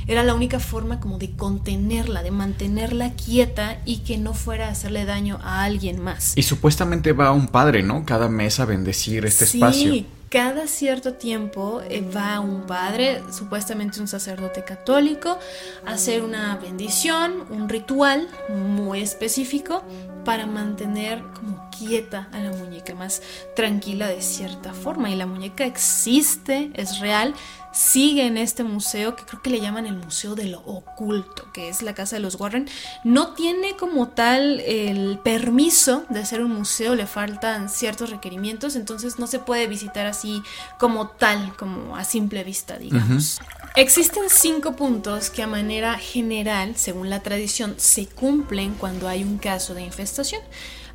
[0.07, 4.71] Era la única forma como de contenerla, de mantenerla quieta y que no fuera a
[4.71, 6.33] hacerle daño a alguien más.
[6.35, 8.05] Y supuestamente va un padre, ¿no?
[8.05, 9.91] Cada mes a bendecir este espacio.
[9.91, 15.39] Sí, cada cierto tiempo eh, va un padre, supuestamente un sacerdote católico,
[15.85, 19.83] a hacer una bendición, un ritual muy específico
[20.25, 23.21] para mantener como quieta a la muñeca, más
[23.55, 25.09] tranquila de cierta forma.
[25.09, 27.33] Y la muñeca existe, es real,
[27.71, 31.69] sigue en este museo que creo que le llaman el Museo de lo Oculto, que
[31.69, 32.67] es la casa de los Warren.
[33.03, 39.19] No tiene como tal el permiso de ser un museo, le faltan ciertos requerimientos, entonces
[39.19, 40.41] no se puede visitar así
[40.79, 43.39] como tal, como a simple vista, digamos.
[43.77, 49.37] Existen cinco puntos que a manera general, según la tradición, se cumplen cuando hay un
[49.37, 50.41] caso de infestación.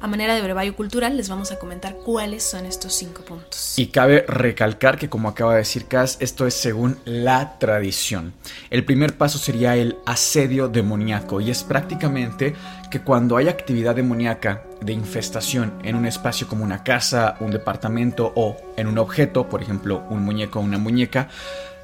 [0.03, 3.79] a manera de brevario cultural les vamos a comentar cuáles son estos cinco puntos.
[3.79, 8.33] Y cabe recalcar que como acaba de decir Cass, esto es según la tradición.
[8.71, 12.55] El primer paso sería el asedio demoníaco y es prácticamente
[12.91, 18.33] que cuando hay actividad demoníaca de infestación en un espacio como una casa, un departamento
[18.35, 21.29] o en un objeto, por ejemplo un muñeco o una muñeca,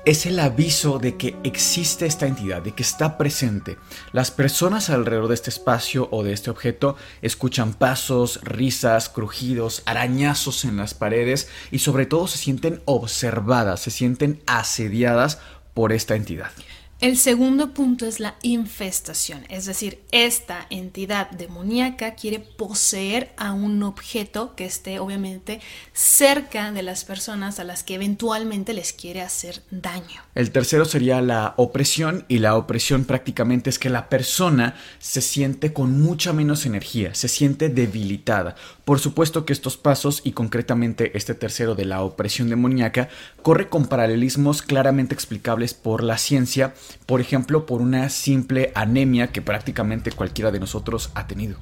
[0.06, 3.76] es el aviso de que existe esta entidad, de que está presente.
[4.12, 10.64] Las personas alrededor de este espacio o de este objeto escuchan pasos, risas, crujidos, arañazos
[10.64, 15.40] en las paredes y sobre todo se sienten observadas, se sienten asediadas
[15.74, 16.52] por esta entidad.
[16.98, 23.82] El segundo punto es la infestación, es decir, esta entidad demoníaca quiere poseer a un
[23.82, 25.60] objeto que esté obviamente
[25.92, 30.22] cerca de las personas a las que eventualmente les quiere hacer daño.
[30.34, 35.74] El tercero sería la opresión y la opresión prácticamente es que la persona se siente
[35.74, 38.54] con mucha menos energía, se siente debilitada.
[38.86, 43.08] Por supuesto que estos pasos y concretamente este tercero de la opresión demoníaca
[43.42, 46.72] corre con paralelismos claramente explicables por la ciencia
[47.04, 51.56] por ejemplo, por una simple anemia que prácticamente cualquiera de nosotros ha tenido.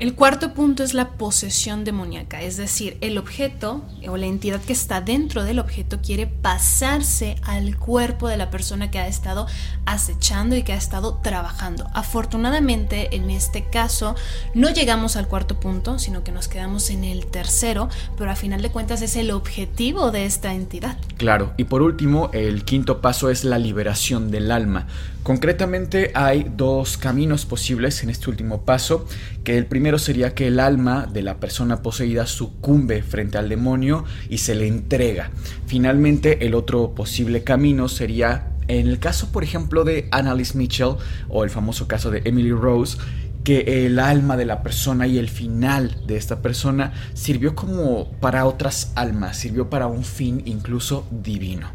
[0.00, 4.72] El cuarto punto es la posesión demoníaca, es decir, el objeto o la entidad que
[4.72, 9.46] está dentro del objeto quiere pasarse al cuerpo de la persona que ha estado
[9.84, 11.86] acechando y que ha estado trabajando.
[11.92, 14.14] Afortunadamente, en este caso,
[14.54, 18.62] no llegamos al cuarto punto, sino que nos quedamos en el tercero, pero a final
[18.62, 20.96] de cuentas es el objetivo de esta entidad.
[21.18, 24.86] Claro, y por último, el quinto paso es la liberación del alma.
[25.22, 29.06] Concretamente hay dos caminos posibles en este último paso,
[29.44, 34.04] que el primero sería que el alma de la persona poseída sucumbe frente al demonio
[34.30, 35.30] y se le entrega.
[35.66, 40.96] Finalmente, el otro posible camino sería, en el caso por ejemplo de Annalise Mitchell
[41.28, 42.96] o el famoso caso de Emily Rose,
[43.44, 48.46] que el alma de la persona y el final de esta persona sirvió como para
[48.46, 51.68] otras almas, sirvió para un fin incluso divino.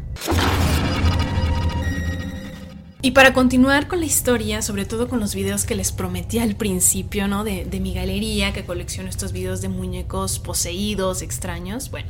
[3.06, 6.56] Y para continuar con la historia, sobre todo con los videos que les prometí al
[6.56, 7.44] principio, ¿no?
[7.44, 12.08] De, de mi galería, que colecciono estos videos de muñecos poseídos, extraños, bueno,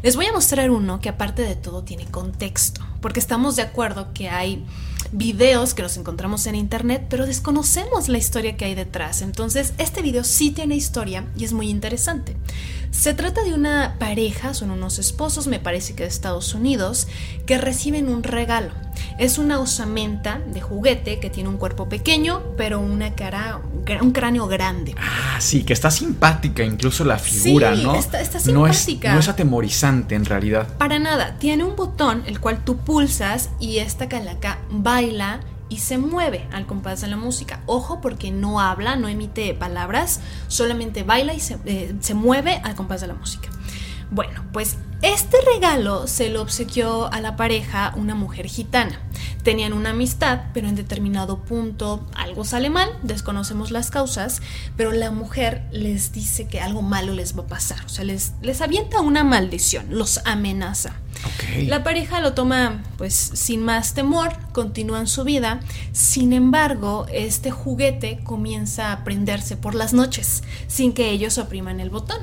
[0.00, 4.12] les voy a mostrar uno que aparte de todo tiene contexto, porque estamos de acuerdo
[4.14, 4.64] que hay
[5.10, 9.22] videos que nos encontramos en internet, pero desconocemos la historia que hay detrás.
[9.22, 12.36] Entonces, este video sí tiene historia y es muy interesante.
[12.90, 17.06] Se trata de una pareja, son unos esposos, me parece que de Estados Unidos,
[17.46, 18.70] que reciben un regalo.
[19.18, 23.60] Es una osamenta de juguete que tiene un cuerpo pequeño, pero una cara,
[24.00, 24.94] un cráneo grande.
[24.98, 27.94] Ah, sí, que está simpática, incluso la figura, Sí, ¿no?
[27.94, 29.12] está- está No es, simpática.
[29.14, 30.66] no es atemorizante en realidad.
[30.78, 35.98] Para nada, tiene un botón el cual tú pulsas y esta calaca baila y se
[35.98, 37.62] mueve al compás de la música.
[37.66, 42.74] Ojo porque no habla, no emite palabras, solamente baila y se, eh, se mueve al
[42.74, 43.48] compás de la música.
[44.10, 49.00] Bueno, pues este regalo se lo obsequió a la pareja una mujer gitana.
[49.44, 54.42] Tenían una amistad, pero en determinado punto algo sale mal, desconocemos las causas,
[54.76, 58.32] pero la mujer les dice que algo malo les va a pasar, o sea, les,
[58.42, 60.96] les avienta una maldición, los amenaza.
[61.66, 65.60] La pareja lo toma pues sin más temor, continúan su vida,
[65.92, 71.90] sin embargo este juguete comienza a prenderse por las noches sin que ellos opriman el
[71.90, 72.18] botón.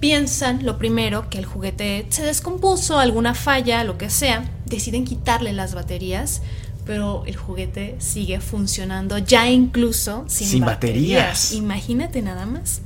[0.00, 5.52] Piensan lo primero que el juguete se descompuso, alguna falla, lo que sea, deciden quitarle
[5.52, 6.40] las baterías,
[6.86, 11.52] pero el juguete sigue funcionando ya incluso sin, Sin baterías.
[11.52, 12.80] Imagínate nada más.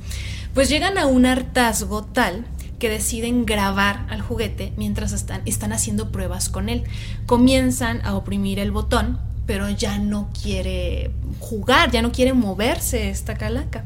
[0.53, 2.45] Pues llegan a un hartazgo tal
[2.79, 6.83] que deciden grabar al juguete mientras están, están haciendo pruebas con él.
[7.25, 13.37] Comienzan a oprimir el botón, pero ya no quiere jugar, ya no quiere moverse esta
[13.37, 13.85] calaca.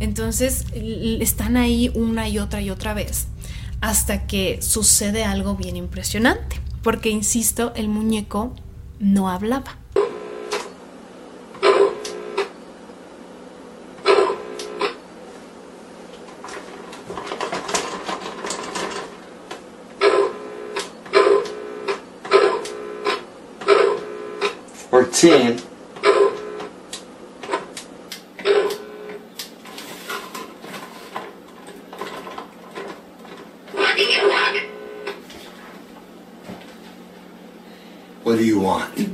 [0.00, 3.28] Entonces están ahí una y otra y otra vez
[3.80, 8.54] hasta que sucede algo bien impresionante, porque, insisto, el muñeco
[8.98, 9.76] no hablaba.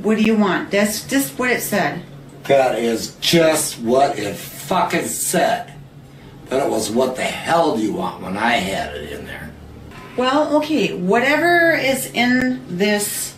[0.07, 0.71] What do you want?
[0.71, 2.01] That's just what it said.
[2.43, 5.73] That is just what it fucking said.
[6.49, 9.51] But it was what the hell do you want when I had it in there.
[10.15, 13.35] Well, okay, whatever is in this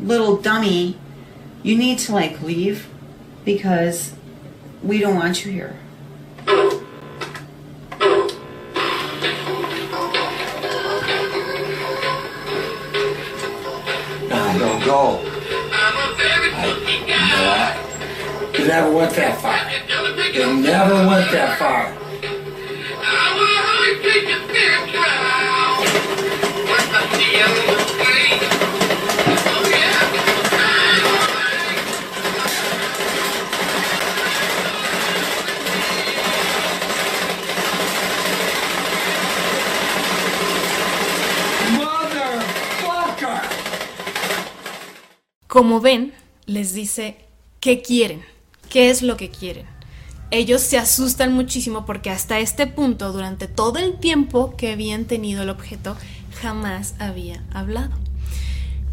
[0.00, 0.98] little dummy,
[1.62, 2.88] you need to like leave
[3.44, 4.12] because
[4.82, 5.78] we don't want you here.
[18.76, 19.56] Never went that far.
[19.70, 21.94] It never went that far.
[41.78, 43.40] Motherfucker!
[45.46, 46.12] Como ven,
[46.44, 47.16] les dice
[47.60, 48.35] qué quieren,
[48.68, 49.66] qué es lo que quieren.
[50.30, 55.42] Ellos se asustan muchísimo porque hasta este punto, durante todo el tiempo que habían tenido
[55.42, 55.96] el objeto,
[56.40, 58.05] jamás había hablado.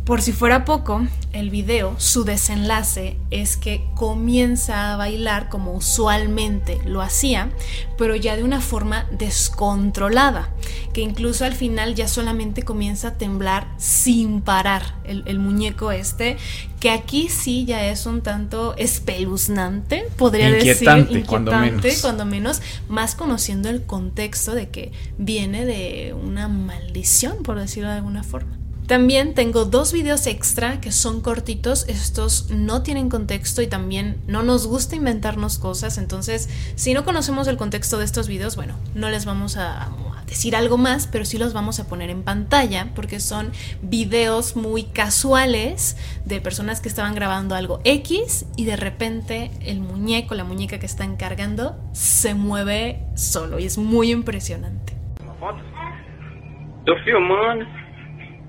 [0.05, 6.81] Por si fuera poco, el video, su desenlace es que comienza a bailar como usualmente
[6.83, 7.51] lo hacía,
[7.97, 10.49] pero ya de una forma descontrolada,
[10.91, 16.35] que incluso al final ya solamente comienza a temblar sin parar el, el muñeco este,
[16.81, 22.01] que aquí sí ya es un tanto espeluznante, podría Inquietante, decir, cuando menos.
[22.01, 27.95] cuando menos, más conociendo el contexto de que viene de una maldición, por decirlo de
[27.95, 28.62] alguna forma.
[28.87, 34.43] También tengo dos videos extra que son cortitos, estos no tienen contexto y también no
[34.43, 39.09] nos gusta inventarnos cosas, entonces si no conocemos el contexto de estos videos, bueno, no
[39.09, 39.89] les vamos a,
[40.27, 43.51] decir algo más, pero sí los vamos a poner en pantalla porque son
[43.83, 45.95] videos muy casuales
[46.25, 50.87] de personas que estaban grabando algo X y de repente el muñeco, la muñeca que
[50.87, 54.93] están cargando, se mueve solo y es muy impresionante.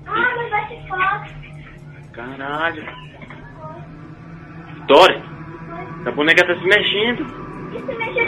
[0.07, 1.27] Ah, mas vai te falar.
[2.13, 2.83] Caralho.
[4.87, 5.21] Dori,
[6.05, 7.25] a boneca tá se mexendo.
[7.73, 8.25] Isso mexe.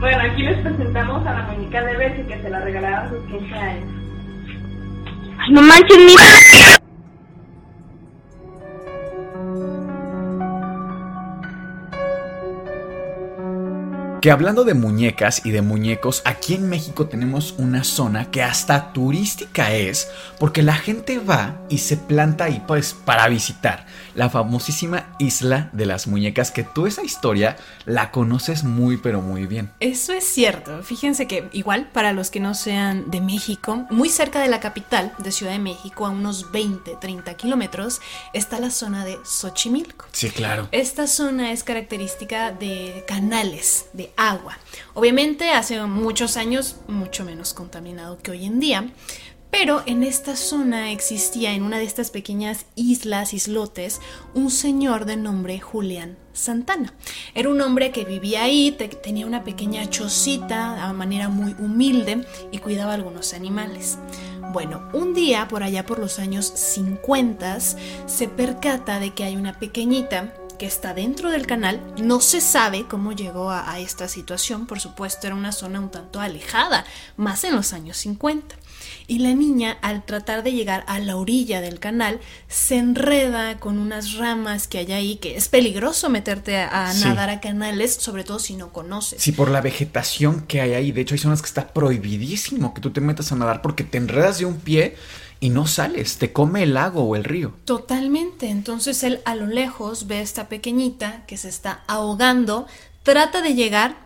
[0.00, 3.24] Bueno, aquí les presentamos a la muñeca de Bessie que se la regalaron a sus
[3.26, 3.88] 15 años.
[5.38, 6.77] Ay, no manches, mira.
[14.20, 18.92] Que hablando de muñecas y de muñecos, aquí en México tenemos una zona que hasta
[18.92, 20.08] turística es,
[20.40, 23.86] porque la gente va y se planta ahí pues para visitar
[24.16, 29.46] la famosísima isla de las muñecas, que tú esa historia la conoces muy pero muy
[29.46, 29.70] bien.
[29.78, 30.82] Eso es cierto.
[30.82, 35.12] Fíjense que igual para los que no sean de México, muy cerca de la capital
[35.18, 38.00] de Ciudad de México, a unos 20, 30 kilómetros,
[38.32, 40.06] está la zona de Xochimilco.
[40.10, 40.66] Sí, claro.
[40.72, 44.58] Esta zona es característica de canales de agua.
[44.94, 48.90] Obviamente hace muchos años mucho menos contaminado que hoy en día,
[49.50, 54.00] pero en esta zona existía en una de estas pequeñas islas, islotes,
[54.34, 56.92] un señor de nombre Julián Santana.
[57.34, 62.26] Era un hombre que vivía ahí, te- tenía una pequeña chocita a manera muy humilde
[62.52, 63.98] y cuidaba algunos animales.
[64.52, 69.58] Bueno, un día, por allá por los años 50, se percata de que hay una
[69.58, 71.80] pequeñita que está dentro del canal.
[72.02, 75.90] No se sabe cómo llegó a, a esta situación, por supuesto era una zona un
[75.90, 76.84] tanto alejada,
[77.16, 78.56] más en los años 50.
[79.06, 83.78] Y la niña, al tratar de llegar a la orilla del canal, se enreda con
[83.78, 87.04] unas ramas que hay ahí, que es peligroso meterte a, a Sí.
[87.04, 89.20] nadar a canales, sobre todo si no conoces.
[89.22, 90.92] Sí, por la vegetación que hay ahí.
[90.92, 93.98] De hecho, hay zonas que está prohibidísimo que tú te metas a nadar porque te
[93.98, 94.96] enredas de un pie
[95.40, 96.18] y no sales.
[96.18, 97.54] Te come el lago o el río.
[97.64, 98.48] Totalmente.
[98.48, 102.66] Entonces él a lo lejos ve a esta pequeñita que se está ahogando,
[103.02, 103.96] trata de llegar,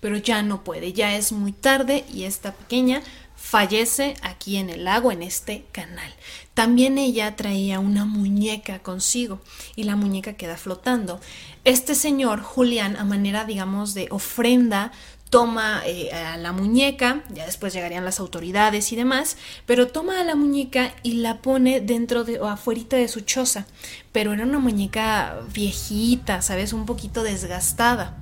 [0.00, 0.92] pero ya no puede.
[0.92, 3.02] Ya es muy tarde y esta pequeña
[3.42, 6.12] fallece aquí en el lago, en este canal.
[6.54, 9.40] También ella traía una muñeca consigo
[9.74, 11.20] y la muñeca queda flotando.
[11.64, 14.92] Este señor, Julián, a manera, digamos, de ofrenda,
[15.32, 20.24] toma eh, a la muñeca, ya después llegarían las autoridades y demás, pero toma a
[20.24, 23.64] la muñeca y la pone dentro de o afuerita de su choza.
[24.12, 26.74] Pero era una muñeca viejita, ¿sabes?
[26.74, 28.18] Un poquito desgastada.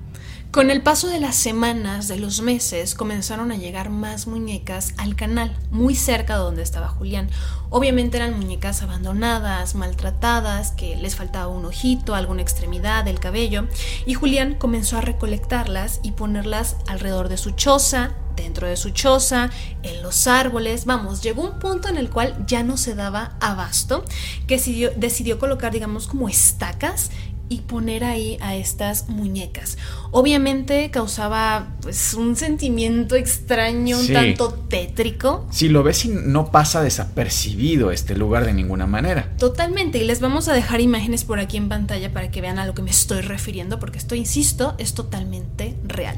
[0.51, 5.15] Con el paso de las semanas, de los meses, comenzaron a llegar más muñecas al
[5.15, 7.29] canal, muy cerca de donde estaba Julián.
[7.69, 13.69] Obviamente eran muñecas abandonadas, maltratadas, que les faltaba un ojito, alguna extremidad, el cabello,
[14.05, 19.51] y Julián comenzó a recolectarlas y ponerlas alrededor de su choza, dentro de su choza,
[19.83, 20.83] en los árboles.
[20.83, 24.03] Vamos, llegó un punto en el cual ya no se daba abasto,
[24.47, 27.09] que decidió, decidió colocar, digamos, como estacas
[27.51, 29.77] y poner ahí a estas muñecas.
[30.11, 34.13] Obviamente causaba pues un sentimiento extraño, un Sí.
[34.13, 35.45] tanto tétrico.
[35.51, 39.33] Si lo ves y no pasa desapercibido este lugar de ninguna manera.
[39.37, 42.65] Totalmente, y les vamos a dejar imágenes por aquí en pantalla para que vean a
[42.65, 46.15] lo que me estoy refiriendo, porque esto, insisto, es totalmente real.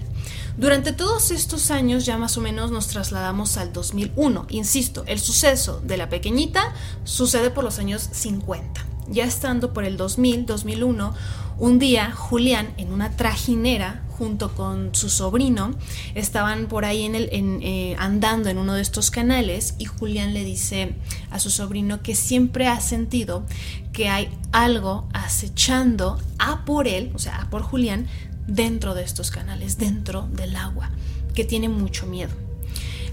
[0.56, 4.46] Durante todos estos años ya más o menos nos trasladamos al 2001.
[4.50, 8.86] Insisto, el suceso de la pequeñita sucede por los años 50.
[9.10, 11.14] Ya estando por el 2000, 2001,
[11.60, 15.76] un día Julián en una trajinera junto con su sobrino
[16.16, 20.34] estaban por ahí en el, en, eh, andando en uno de estos canales y Julián
[20.34, 20.96] le dice
[21.32, 23.46] a su sobrino que siempre ha sentido
[23.92, 28.08] que hay algo acechando a por él, o sea, a por Julián,
[28.48, 30.92] dentro de estos canales, dentro del agua,
[31.34, 32.43] que tiene mucho miedo.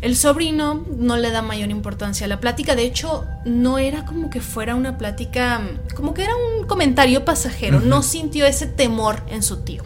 [0.00, 4.30] El sobrino no le da mayor importancia a la plática, de hecho no era como
[4.30, 5.60] que fuera una plática,
[5.94, 9.82] como que era un comentario pasajero, no sintió ese temor en su tío.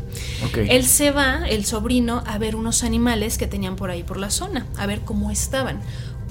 [0.46, 0.58] Ok.
[0.68, 4.30] Él se va, el sobrino, a ver unos animales que tenían por ahí por la
[4.30, 5.80] zona, a ver cómo estaban.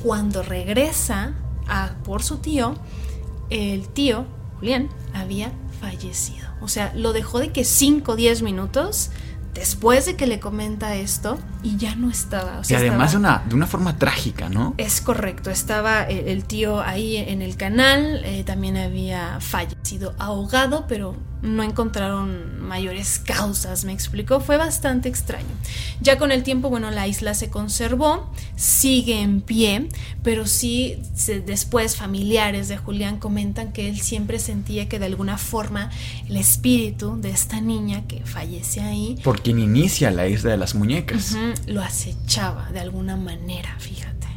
[0.02, 1.34] Cuando regresa
[1.68, 2.76] a por su tío,
[3.50, 4.26] el tío,
[4.60, 5.52] Julián, había
[5.82, 6.48] fallecido.
[6.62, 9.10] O sea, lo dejó de que 5 o 10 minutos
[9.54, 12.60] después de que le comenta esto y ya no estaba.
[12.60, 14.74] O y además de una, de una forma trágica, ¿no?
[14.78, 20.86] es correcto, estaba el, el tío ahí en el canal, eh, también había fallecido ahogado,
[20.88, 25.46] pero no encontraron mayores causas, me explicó, fue bastante extraño.
[26.02, 29.90] Ya con el tiempo, bueno, la isla se conservó, sigue en pie,
[30.24, 35.38] pero sí se- después familiares de Julián comentan que él siempre sentía que de alguna
[35.38, 35.92] forma
[36.30, 40.76] el espíritu de esta niña que fallece ahí Por quien inicia la isla de las
[40.76, 41.36] muñecas.
[41.68, 44.28] Lo acechaba de alguna manera, fíjate.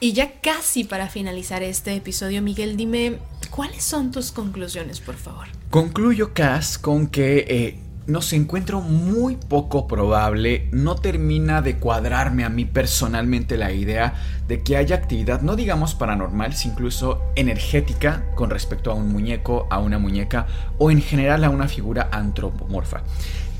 [0.00, 3.18] Y ya casi para finalizar este episodio, Miguel, dime,
[3.50, 5.48] ¿cuáles son tus conclusiones, por favor?
[5.70, 12.44] Concluyo, Cass, con que eh, no se encuentro muy poco probable, no termina de cuadrarme
[12.44, 14.14] a mí personalmente la idea
[14.46, 19.66] de que haya actividad, no digamos paranormal, sino incluso energética con respecto a un muñeco,
[19.68, 20.46] a una muñeca
[20.78, 23.02] o en general a una figura antropomorfa.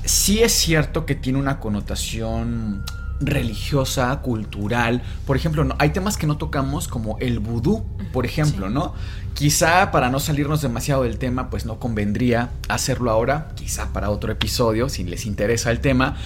[0.05, 2.85] Sí es cierto que tiene una connotación
[3.19, 5.01] religiosa, cultural.
[5.25, 8.73] Por ejemplo, no, hay temas que no tocamos como el vudú, por ejemplo, Sí.
[8.73, 8.93] ¿no?
[9.33, 14.31] Quizá para no salirnos demasiado del tema, pues no convendría hacerlo ahora, quizá para otro
[14.31, 16.17] episodio, si les interesa el tema.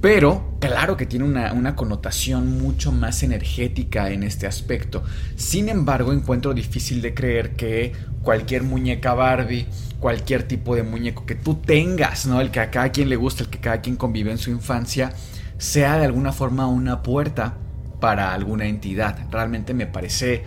[0.00, 5.02] Pero claro que tiene una, una connotación mucho más energética en este aspecto.
[5.34, 7.92] Sin embargo, encuentro difícil de creer que
[8.22, 9.66] cualquier muñeca Barbie,
[9.98, 12.40] cualquier tipo de muñeco que tú tengas, ¿no?
[12.40, 15.12] El que a cada quien le gusta, el que cada quien convive en su infancia,
[15.58, 17.54] sea de alguna forma una puerta
[18.00, 19.18] para alguna entidad.
[19.30, 20.44] Realmente me parece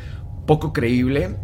[0.48, 1.36] poco creíble,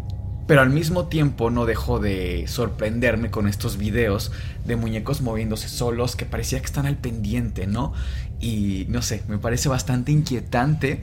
[0.48, 4.32] pero al mismo tiempo no dejo de sorprenderme con estos videos
[4.66, 7.94] de muñecos moviéndose solos que parecía que están al pendiente, ¿no?
[8.40, 11.02] Y no sé, me parece bastante inquietante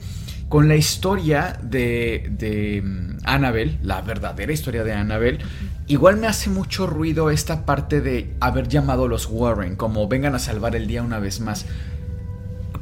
[0.49, 5.39] con la historia de, de mm, Annabelle, la verdadera historia de Annabelle.
[5.87, 10.33] Igual me hace mucho ruido esta parte de haber llamado a los Warren, como vengan
[10.33, 11.65] a salvar el día una vez más.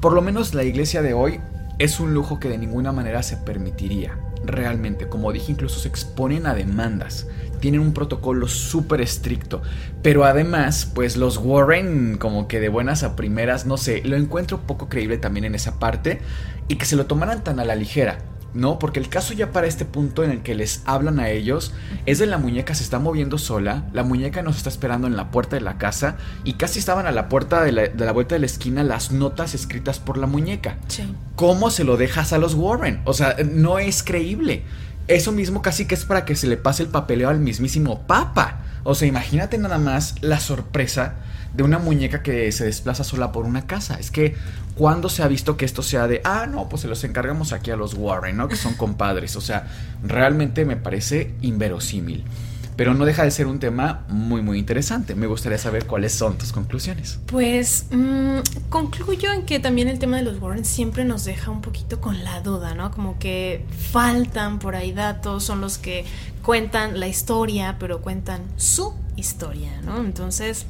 [0.03, 1.39] Por lo menos la iglesia de hoy
[1.79, 4.19] es un lujo que de ninguna manera se permitiría.
[4.43, 7.25] Realmente, como dije, incluso se exponen a demandas.
[7.61, 9.61] Tienen un protocolo súper estricto.
[10.01, 14.67] Pero además, pues los Warren, como que de buenas a primeras, no sé, lo encuentro
[14.67, 16.19] poco creíble también en esa parte.
[16.67, 18.17] Y que se lo tomaran tan a la ligera.
[18.53, 18.79] ¿No?
[18.79, 21.73] Porque el caso ya para este punto en el que les hablan a ellos
[22.05, 25.31] es de la muñeca se está moviendo sola, la muñeca nos está esperando en la
[25.31, 28.35] puerta de la casa y casi estaban a la puerta de la, de la vuelta
[28.35, 30.77] de la esquina las notas escritas por la muñeca.
[30.87, 31.03] Sí.
[31.35, 33.01] ¿Cómo se lo dejas a los Warren?
[33.05, 34.63] O sea, no es creíble.
[35.07, 38.61] Eso mismo casi que es para que se le pase el papeleo al mismísimo Papa.
[38.83, 41.15] O sea, imagínate nada más la sorpresa
[41.53, 43.95] de una muñeca que se desplaza sola por una casa.
[43.99, 44.35] Es que,
[44.75, 47.71] ¿cuándo se ha visto que esto sea de, ah, no, pues se los encargamos aquí
[47.71, 48.47] a los Warren, ¿no?
[48.47, 49.35] Que son compadres.
[49.35, 49.67] O sea,
[50.03, 52.23] realmente me parece inverosímil.
[52.75, 55.15] Pero no deja de ser un tema muy, muy interesante.
[55.15, 57.19] Me gustaría saber cuáles son tus conclusiones.
[57.27, 58.39] Pues mm,
[58.69, 62.23] concluyo en que también el tema de los Warren siempre nos deja un poquito con
[62.23, 62.91] la duda, ¿no?
[62.91, 66.05] Como que faltan por ahí datos, son los que
[66.41, 69.97] cuentan la historia, pero cuentan su historia, ¿no?
[69.97, 70.65] Entonces,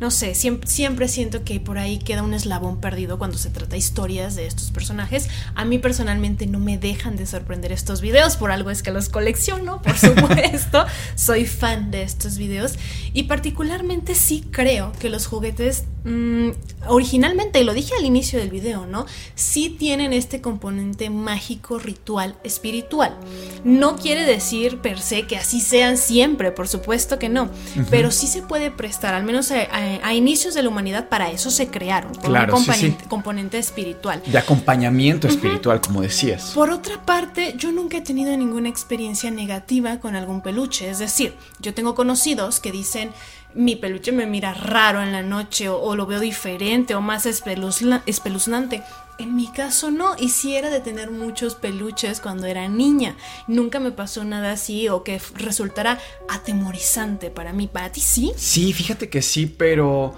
[0.00, 3.72] no sé, siempre, siempre siento que por ahí queda un eslabón perdido cuando se trata
[3.72, 5.28] de historias de estos personajes.
[5.54, 9.08] A mí personalmente no me dejan de sorprender estos videos, por algo es que los
[9.08, 10.84] colecciono, por supuesto.
[11.14, 12.74] Soy fan de estos videos
[13.12, 16.50] y particularmente sí creo que los juguetes mm,
[16.88, 19.06] originalmente, y lo dije al inicio del video, ¿no?
[19.34, 23.16] Sí tienen este componente mágico, ritual, espiritual.
[23.64, 27.50] No quiere decir per se que así sean siempre, por supuesto que no,
[27.90, 31.30] pero sí se puede prestar, al menos a, a- a inicios de la humanidad, para
[31.30, 32.96] eso se crearon, por Claro, un sí, sí.
[33.08, 34.22] componente, espiritual.
[34.26, 36.50] De acompañamiento espiritual, como decías.
[36.54, 40.90] Por otra parte, yo nunca he tenido ninguna experiencia negativa con algún peluche.
[40.90, 43.10] Es decir, yo tengo conocidos que dicen,
[43.54, 47.26] mi peluche me mira raro en la noche o, o lo veo diferente o más
[47.26, 48.82] espeluzna- espeluznante.
[49.18, 53.14] En mi caso no, y sí era de tener muchos peluches cuando era niña.
[53.46, 55.98] Nunca me pasó nada así o que resultara
[56.28, 57.68] atemorizante para mí.
[57.68, 58.32] ¿Para ti sí?
[58.36, 60.14] Sí, fíjate que sí, pero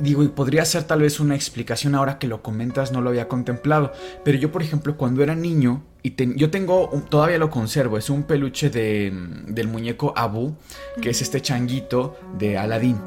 [0.00, 3.28] digo, y podría ser tal vez una explicación ahora que lo comentas, no lo había
[3.28, 3.92] contemplado.
[4.24, 7.96] Pero yo, por ejemplo, cuando era niño, y ten- yo tengo, un- todavía lo conservo,
[7.96, 9.12] es un peluche de,
[9.46, 10.56] del muñeco Abu,
[11.00, 12.98] que es este changuito de Aladdin,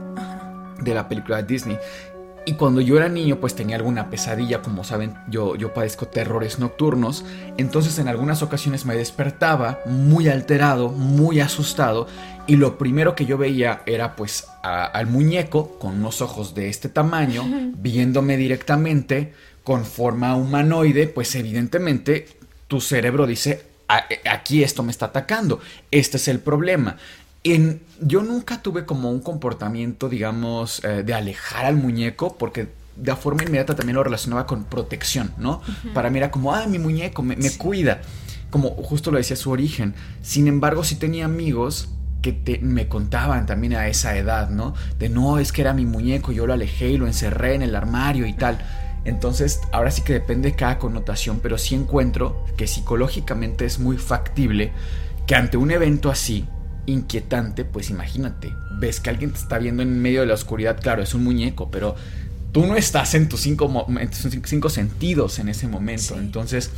[0.81, 1.77] de la película de Disney.
[2.45, 6.57] Y cuando yo era niño, pues tenía alguna pesadilla, como saben, yo, yo padezco terrores
[6.57, 7.23] nocturnos.
[7.57, 12.07] Entonces en algunas ocasiones me despertaba muy alterado, muy asustado.
[12.47, 16.69] Y lo primero que yo veía era pues a- al muñeco con unos ojos de
[16.69, 17.43] este tamaño,
[17.77, 19.33] viéndome directamente
[19.63, 22.27] con forma humanoide, pues evidentemente
[22.67, 25.59] tu cerebro dice, "A- aquí esto me está atacando,
[25.91, 26.97] este es el problema.
[27.43, 32.67] En, yo nunca tuve como un comportamiento, digamos, eh, de alejar al muñeco, porque
[32.97, 35.61] de forma inmediata también lo relacionaba con protección, ¿no?
[35.93, 38.01] Para mí era como, ah, mi muñeco me, me cuida,
[38.49, 39.93] como justo lo decía su origen.
[40.21, 41.89] Sin embargo, sí tenía amigos
[42.21, 44.73] que te- me contaban también a esa edad, ¿no?
[44.97, 47.73] De no, es que era mi muñeco, yo lo alejé y lo encerré en el
[47.73, 48.57] armario y tal.
[49.05, 53.97] Entonces, ahora sí que depende de cada connotación, pero sí encuentro que psicológicamente es muy
[53.97, 54.73] factible
[55.25, 56.45] que ante un evento así,
[56.89, 61.03] inquietante, pues imagínate, ves que alguien te está viendo en medio de la oscuridad, claro,
[61.03, 61.95] es un muñeco, pero
[62.51, 66.17] tú no estás en tus cinco, en tus cinco sentidos en ese momento.
[66.17, 66.71] Entonces,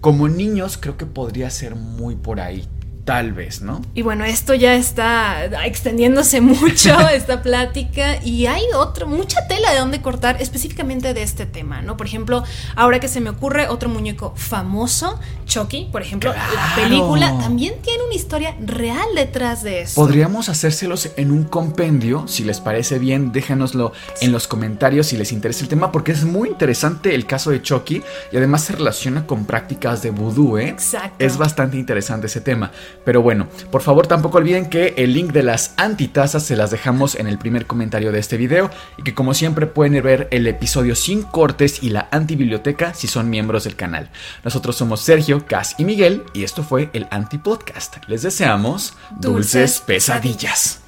[0.00, 2.68] como niños, creo que podría ser muy por ahí,
[3.08, 3.80] tal vez, ¿no?
[3.94, 9.78] Y bueno, esto ya está extendiéndose mucho, esta plática, y hay otro, mucha tela de
[9.78, 11.96] dónde cortar específicamente de este tema, ¿no?
[11.96, 12.44] Por ejemplo,
[12.76, 18.04] ahora que se me ocurre otro muñeco famoso, Chucky, por ejemplo, la película también tiene
[18.04, 19.94] una historia real detrás de eso.
[19.94, 25.32] Podríamos hacérselos en un compendio, si les parece bien, déjanoslo en los comentarios si les
[25.32, 28.02] interesa el tema, porque es muy interesante el caso de Chucky
[28.32, 30.68] y además se relaciona con prácticas de vudú, ¿eh?
[30.68, 31.24] Exacto.
[31.24, 32.70] Es bastante interesante ese tema.
[33.08, 37.14] Pero bueno, por favor tampoco olviden que el link de las antitazas se las dejamos
[37.14, 40.94] en el primer comentario de este video y que como siempre pueden ver el episodio
[40.94, 44.10] sin cortes y la antibiblioteca si son miembros del canal.
[44.44, 47.96] Nosotros somos Sergio, Cas y Miguel y esto fue el Antipodcast.
[48.08, 50.87] Les deseamos dulces, Dulces pesadillas.